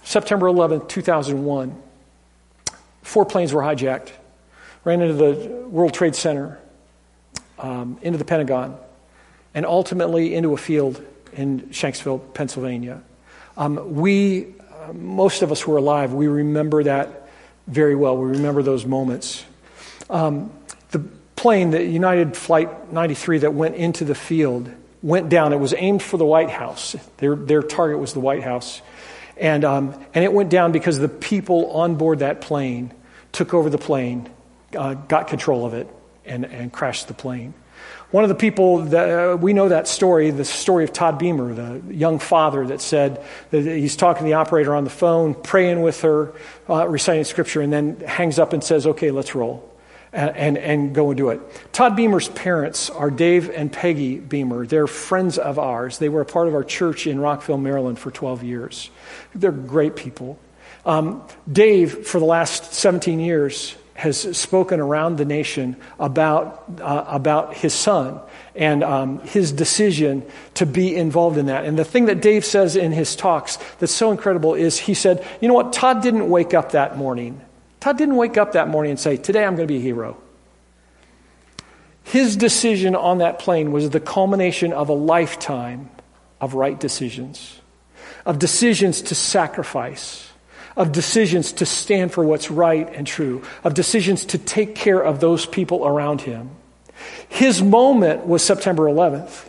September 0.05 0.47
11th, 0.47 0.89
2001, 0.89 1.83
four 3.03 3.25
planes 3.25 3.53
were 3.53 3.63
hijacked, 3.63 4.11
ran 4.85 5.01
into 5.01 5.15
the 5.15 5.49
World 5.67 5.93
Trade 5.93 6.15
Center, 6.15 6.59
um, 7.59 7.99
into 8.03 8.19
the 8.19 8.25
Pentagon, 8.25 8.77
and 9.55 9.67
ultimately 9.67 10.35
into 10.35 10.53
a 10.53 10.57
field 10.57 11.05
in 11.33 11.61
Shanksville, 11.71 12.35
Pennsylvania. 12.35 13.03
Um, 13.57 13.95
we, 13.95 14.55
uh, 14.83 14.93
most 14.93 15.43
of 15.43 15.51
us 15.53 15.61
who 15.61 15.73
are 15.73 15.79
alive, 15.79 16.13
we 16.13 16.27
remember 16.29 16.85
that 16.85 17.29
very 17.67 17.95
well. 17.95 18.17
We 18.17 18.31
remember 18.31 18.63
those 18.63 18.87
moments. 18.87 19.45
Um, 20.09 20.53
the 20.91 21.01
plane, 21.37 21.71
the 21.71 21.85
United 21.85 22.37
Flight 22.37 22.93
93 22.93 23.39
that 23.39 23.55
went 23.55 23.77
into 23.77 24.05
the 24.05 24.15
field, 24.15 24.71
went 25.03 25.29
down. 25.29 25.53
It 25.53 25.61
was 25.61 25.75
aimed 25.77 26.03
for 26.03 26.17
the 26.17 26.25
White 26.25 26.51
House. 26.51 26.97
Their, 27.19 27.37
their 27.37 27.63
target 27.63 27.99
was 27.99 28.13
the 28.13 28.21
White 28.21 28.43
House. 28.43 28.81
And, 29.37 29.65
um, 29.65 30.05
and 30.15 30.25
it 30.25 30.33
went 30.33 30.51
down 30.51 30.73
because 30.73 30.99
the 30.99 31.09
people 31.09 31.71
on 31.73 31.95
board 31.95 32.21
that 32.21 32.41
plane 32.41 32.93
took 33.33 33.55
over 33.55 33.71
the 33.71 33.79
plane, 33.79 34.29
uh, 34.77 34.95
got 34.95 35.29
control 35.29 35.65
of 35.65 35.75
it, 35.75 35.89
and, 36.25 36.45
and 36.45 36.73
crashed 36.73 37.09
the 37.09 37.15
plane. 37.15 37.55
One 38.11 38.25
of 38.25 38.31
the 38.31 38.35
people 38.35 38.79
that 38.79 39.33
uh, 39.33 39.37
we 39.37 39.53
know 39.53 39.69
that 39.69 39.87
story, 39.87 40.31
the 40.31 40.45
story 40.45 40.85
of 40.85 40.95
Todd 40.95 41.19
Beamer, 41.19 41.53
the 41.53 41.95
young 41.95 42.19
father 42.19 42.67
that 42.69 42.81
said 42.81 43.23
that 43.51 43.65
he's 43.65 43.97
talking 43.97 44.23
to 44.23 44.25
the 44.25 44.35
operator 44.35 44.75
on 44.75 44.85
the 44.85 44.91
phone, 44.91 45.35
praying 45.35 45.83
with 45.83 46.01
her, 46.01 46.33
uh, 46.71 46.89
reciting 46.89 47.25
scripture, 47.25 47.61
and 47.61 47.71
then 47.71 48.01
hangs 48.01 48.39
up 48.39 48.55
and 48.55 48.65
says, 48.65 48.87
Okay, 48.87 49.11
let's 49.11 49.35
roll 49.35 49.69
and, 50.13 50.37
and, 50.37 50.59
and, 50.59 50.95
go 50.95 51.11
and 51.11 51.17
do 51.17 51.31
it. 51.31 51.41
Todd 51.73 51.97
Beamer's 51.97 52.29
parents 52.29 52.91
are 52.91 53.11
Dave 53.11 53.51
and 53.51 53.73
Peggy 53.73 54.19
Beamer. 54.19 54.67
They're 54.67 54.87
friends 54.87 55.39
of 55.39 55.59
ours. 55.59 55.99
They 55.99 56.09
were 56.09 56.23
a 56.23 56.27
part 56.27 56.49
of 56.49 56.55
our 56.55 56.65
church 56.65 57.07
in 57.07 57.21
Rockville, 57.21 57.59
Maryland 57.59 57.99
for 57.99 58.11
12 58.11 58.43
years. 58.43 58.91
They're 59.35 59.53
great 59.53 59.97
people. 59.97 60.39
Um, 60.87 61.23
Dave, 61.51 62.07
for 62.07 62.19
the 62.19 62.25
last 62.25 62.73
17 62.73 63.21
years, 63.21 63.77
has 63.99 64.37
spoken 64.37 64.81
around 64.81 65.19
the 65.19 65.25
nation 65.25 65.77
about, 65.99 66.65
uh, 66.81 67.05
about 67.07 67.55
his 67.55 67.75
son 67.75 68.21
and 68.55 68.83
um, 68.83 69.19
his 69.21 69.53
decision 69.53 70.25
to 70.55 70.65
be 70.65 70.95
involved 70.95 71.37
in 71.37 71.47
that. 71.47 71.65
And 71.65 71.79
the 71.79 71.85
thing 71.85 72.07
that 72.07 72.23
Dave 72.23 72.45
says 72.45 72.77
in 72.77 72.93
his 72.93 73.15
talks 73.17 73.59
that's 73.79 73.93
so 73.93 74.11
incredible 74.11 74.55
is 74.55 74.79
he 74.79 74.95
said, 74.95 75.25
You 75.41 75.49
know 75.49 75.55
what? 75.55 75.73
Todd 75.73 76.03
didn't 76.03 76.29
wake 76.29 76.55
up 76.55 76.73
that 76.73 76.97
morning 76.97 77.41
Todd 77.81 77.97
didn't 77.97 78.17
wake 78.17 78.37
up 78.37 78.53
that 78.53 78.69
morning 78.69 78.91
and 78.91 79.01
say, 79.01 79.17
Today 79.17 79.45
I'm 79.45 79.55
going 79.55 79.69
to 79.69 79.73
be 79.73 79.79
a 79.79 79.83
hero. 79.83 80.17
His 82.05 82.37
decision 82.37 82.97
on 82.97 83.19
that 83.19 83.39
plane 83.39 83.71
was 83.71 83.91
the 83.91 84.01
culmination 84.01 84.73
of 84.73 84.89
a 84.89 84.95
lifetime 84.95 85.91
of 86.41 86.55
right 86.55 86.79
decisions, 86.79 87.61
of 88.25 88.39
decisions 88.39 89.03
to 89.03 89.15
sacrifice, 89.15 90.28
of 90.79 90.93
decisions 90.93 91.53
to 91.55 91.67
stand 91.67 92.13
for 92.13 92.25
what's 92.25 92.51
right 92.51 92.89
and 92.95 93.07
true, 93.07 93.43
of 93.65 93.75
decisions 93.75 94.25
to 94.27 94.39
take 94.39 94.77
care 94.77 95.01
of 95.01 95.19
those 95.19 95.45
people 95.45 95.85
around 95.85 96.21
him. 96.21 96.51
His 97.29 97.61
moment 97.61 98.27
was 98.27 98.43
September 98.43 98.85
11th. 98.85 99.49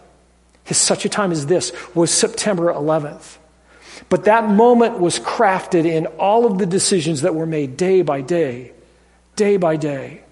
His 0.65 0.77
such 0.77 1.05
a 1.05 1.09
time 1.09 1.31
as 1.31 1.45
this 1.45 1.71
was 1.95 2.11
September 2.11 2.73
11th. 2.73 3.37
But 4.09 4.25
that 4.25 4.49
moment 4.49 4.99
was 4.99 5.19
crafted 5.19 5.85
in 5.85 6.07
all 6.17 6.45
of 6.45 6.57
the 6.57 6.65
decisions 6.65 7.21
that 7.21 7.35
were 7.35 7.45
made 7.45 7.77
day 7.77 8.01
by 8.01 8.21
day, 8.21 8.73
day 9.35 9.57
by 9.57 9.75
day, 9.75 10.23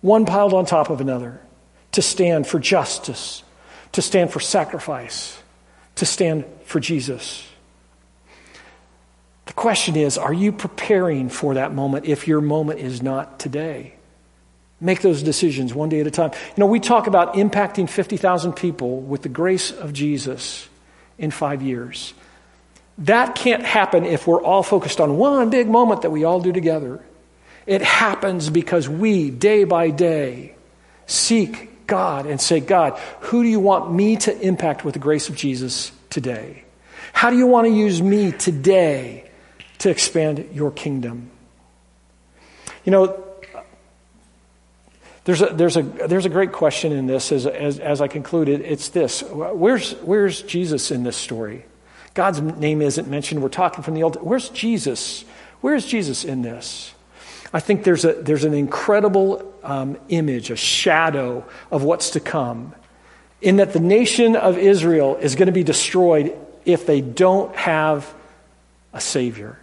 one 0.00 0.26
piled 0.26 0.54
on 0.54 0.64
top 0.64 0.90
of 0.90 1.00
another, 1.00 1.40
to 1.92 2.02
stand 2.02 2.46
for 2.46 2.60
justice, 2.60 3.42
to 3.92 4.00
stand 4.00 4.30
for 4.32 4.38
sacrifice, 4.38 5.36
to 5.96 6.06
stand 6.06 6.44
for 6.64 6.78
Jesus. 6.78 7.49
The 9.50 9.54
question 9.54 9.96
is 9.96 10.16
are 10.16 10.32
you 10.32 10.52
preparing 10.52 11.28
for 11.28 11.54
that 11.54 11.74
moment 11.74 12.06
if 12.06 12.28
your 12.28 12.40
moment 12.40 12.78
is 12.78 13.02
not 13.02 13.40
today? 13.40 13.94
Make 14.80 15.02
those 15.02 15.24
decisions 15.24 15.74
one 15.74 15.88
day 15.88 15.98
at 15.98 16.06
a 16.06 16.10
time. 16.12 16.30
You 16.32 16.54
know, 16.56 16.66
we 16.66 16.78
talk 16.78 17.08
about 17.08 17.34
impacting 17.34 17.90
50,000 17.90 18.52
people 18.52 19.00
with 19.00 19.22
the 19.22 19.28
grace 19.28 19.72
of 19.72 19.92
Jesus 19.92 20.68
in 21.18 21.32
five 21.32 21.62
years. 21.62 22.14
That 22.98 23.34
can't 23.34 23.64
happen 23.64 24.04
if 24.06 24.28
we're 24.28 24.40
all 24.40 24.62
focused 24.62 25.00
on 25.00 25.18
one 25.18 25.50
big 25.50 25.66
moment 25.66 26.02
that 26.02 26.10
we 26.10 26.22
all 26.22 26.40
do 26.40 26.52
together. 26.52 27.04
It 27.66 27.82
happens 27.82 28.50
because 28.50 28.88
we, 28.88 29.30
day 29.30 29.64
by 29.64 29.90
day, 29.90 30.54
seek 31.06 31.88
God 31.88 32.26
and 32.26 32.40
say, 32.40 32.60
God, 32.60 32.96
who 33.18 33.42
do 33.42 33.48
you 33.48 33.58
want 33.58 33.92
me 33.92 34.14
to 34.18 34.40
impact 34.40 34.84
with 34.84 34.94
the 34.94 35.00
grace 35.00 35.28
of 35.28 35.34
Jesus 35.34 35.90
today? 36.08 36.62
How 37.12 37.30
do 37.30 37.36
you 37.36 37.48
want 37.48 37.66
to 37.66 37.72
use 37.72 38.00
me 38.00 38.30
today 38.30 39.26
to 39.80 39.90
expand 39.90 40.48
your 40.52 40.70
kingdom? 40.70 41.30
You 42.84 42.92
know, 42.92 43.24
there's 45.24 45.42
a, 45.42 45.46
there's 45.46 45.76
a, 45.76 45.82
there's 45.82 46.24
a 46.24 46.30
great 46.30 46.52
question 46.52 46.92
in 46.92 47.06
this 47.06 47.30
as, 47.30 47.46
as, 47.46 47.78
as 47.78 48.00
I 48.00 48.08
concluded. 48.08 48.62
It's 48.62 48.88
this 48.88 49.22
Where's, 49.22 49.92
where's 49.96 50.42
Jesus 50.42 50.90
in 50.90 51.02
this 51.02 51.16
story? 51.16 51.66
God's 52.14 52.40
name 52.40 52.82
isn't 52.82 53.08
mentioned. 53.08 53.42
We're 53.42 53.50
talking 53.50 53.84
from 53.84 53.94
the 53.94 54.02
Old. 54.02 54.16
Where's 54.16 54.48
Jesus? 54.48 55.24
Where's 55.60 55.86
Jesus 55.86 56.24
in 56.24 56.42
this? 56.42 56.92
I 57.52 57.60
think 57.60 57.84
there's, 57.84 58.04
a, 58.04 58.14
there's 58.14 58.44
an 58.44 58.54
incredible 58.54 59.54
um, 59.62 59.98
image, 60.08 60.50
a 60.50 60.56
shadow 60.56 61.44
of 61.70 61.84
what's 61.84 62.10
to 62.10 62.20
come, 62.20 62.74
in 63.40 63.56
that 63.56 63.72
the 63.72 63.80
nation 63.80 64.36
of 64.36 64.58
Israel 64.58 65.16
is 65.16 65.34
going 65.34 65.46
to 65.46 65.52
be 65.52 65.64
destroyed 65.64 66.36
if 66.64 66.86
they 66.86 67.00
don't 67.00 67.54
have 67.54 68.12
a 68.92 69.00
Savior. 69.00 69.59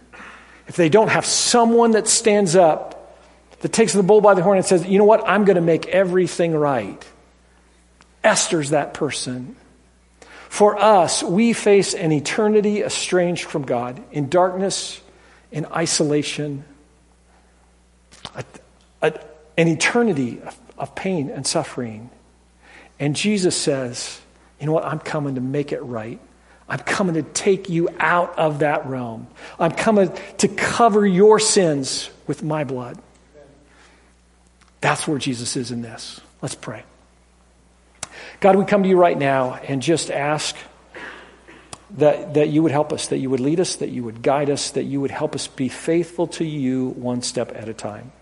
If 0.68 0.76
they 0.76 0.88
don't 0.88 1.08
have 1.08 1.26
someone 1.26 1.92
that 1.92 2.06
stands 2.06 2.54
up, 2.54 2.94
that 3.60 3.72
takes 3.72 3.92
the 3.92 4.02
bull 4.02 4.20
by 4.20 4.34
the 4.34 4.42
horn 4.42 4.58
and 4.58 4.66
says, 4.66 4.86
you 4.86 4.98
know 4.98 5.04
what, 5.04 5.26
I'm 5.26 5.44
going 5.44 5.56
to 5.56 5.62
make 5.62 5.86
everything 5.88 6.54
right. 6.54 7.04
Esther's 8.22 8.70
that 8.70 8.94
person. 8.94 9.56
For 10.48 10.78
us, 10.78 11.22
we 11.22 11.52
face 11.52 11.94
an 11.94 12.12
eternity 12.12 12.82
estranged 12.82 13.44
from 13.44 13.62
God 13.62 14.02
in 14.12 14.28
darkness, 14.28 15.00
in 15.50 15.66
isolation, 15.66 16.64
a, 18.34 18.44
a, 19.02 19.20
an 19.56 19.68
eternity 19.68 20.40
of, 20.42 20.58
of 20.78 20.94
pain 20.94 21.30
and 21.30 21.46
suffering. 21.46 22.10
And 22.98 23.16
Jesus 23.16 23.56
says, 23.56 24.20
You 24.60 24.66
know 24.66 24.72
what? 24.72 24.84
I'm 24.84 25.00
coming 25.00 25.34
to 25.34 25.40
make 25.40 25.72
it 25.72 25.82
right. 25.82 26.20
I'm 26.68 26.80
coming 26.80 27.14
to 27.14 27.22
take 27.22 27.68
you 27.68 27.88
out 27.98 28.38
of 28.38 28.58
that 28.58 28.86
realm. 28.86 29.26
I'm 29.58 29.72
coming 29.72 30.12
to 30.38 30.48
cover 30.48 31.06
your 31.06 31.38
sins 31.38 32.10
with 32.26 32.42
my 32.42 32.64
blood. 32.64 32.98
That's 34.80 35.08
where 35.08 35.18
Jesus 35.18 35.56
is 35.56 35.70
in 35.70 35.82
this. 35.82 36.20
Let's 36.42 36.54
pray. 36.54 36.84
God, 38.40 38.56
we 38.56 38.64
come 38.64 38.82
to 38.82 38.88
you 38.88 38.96
right 38.96 39.18
now 39.18 39.54
and 39.54 39.82
just 39.82 40.10
ask 40.10 40.54
that, 41.92 42.34
that 42.34 42.50
you 42.50 42.62
would 42.62 42.70
help 42.70 42.92
us, 42.92 43.08
that 43.08 43.18
you 43.18 43.30
would 43.30 43.40
lead 43.40 43.60
us, 43.60 43.76
that 43.76 43.88
you 43.88 44.04
would 44.04 44.22
guide 44.22 44.50
us, 44.50 44.70
that 44.72 44.84
you 44.84 45.00
would 45.00 45.10
help 45.10 45.34
us 45.34 45.48
be 45.48 45.68
faithful 45.68 46.26
to 46.28 46.44
you 46.44 46.88
one 46.90 47.22
step 47.22 47.56
at 47.56 47.68
a 47.68 47.74
time. 47.74 48.12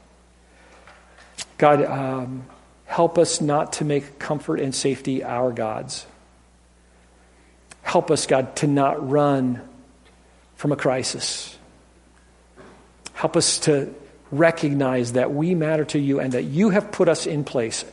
God, 1.59 1.85
um, 1.85 2.47
help 2.85 3.19
us 3.19 3.41
not 3.41 3.75
to 3.75 3.85
make 3.85 4.19
comfort 4.19 4.61
and 4.61 4.75
safety 4.75 5.25
our 5.25 5.53
gods. 5.53 6.07
Help 7.87 8.11
us, 8.11 8.27
God, 8.27 8.57
to 8.57 8.67
not 8.67 9.09
run 9.09 9.63
from 10.57 10.73
a 10.73 10.77
crisis. 10.77 11.57
Help 13.13 13.37
us 13.37 13.61
to 13.61 13.95
recognize 14.33 15.13
that 15.13 15.33
we 15.33 15.55
matter 15.55 15.85
to 15.85 15.99
you 16.01 16.19
and 16.19 16.33
that 16.33 16.43
you 16.43 16.71
have 16.71 16.91
put 16.91 17.09
us 17.09 17.29
in 17.29 17.45
place 17.45 17.85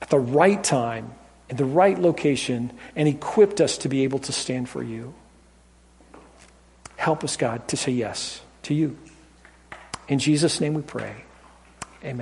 at 0.00 0.10
the 0.10 0.18
right 0.18 0.62
time, 0.62 1.12
in 1.48 1.56
the 1.56 1.64
right 1.64 1.96
location, 1.96 2.72
and 2.96 3.06
equipped 3.06 3.60
us 3.60 3.78
to 3.78 3.88
be 3.88 4.02
able 4.02 4.18
to 4.18 4.32
stand 4.32 4.68
for 4.68 4.82
you. 4.82 5.14
Help 6.96 7.22
us, 7.22 7.36
God, 7.36 7.68
to 7.68 7.76
say 7.76 7.92
yes 7.92 8.40
to 8.64 8.74
you. 8.74 8.98
In 10.08 10.18
Jesus' 10.18 10.60
name 10.60 10.74
we 10.74 10.82
pray. 10.82 11.14
Amen. 12.02 12.18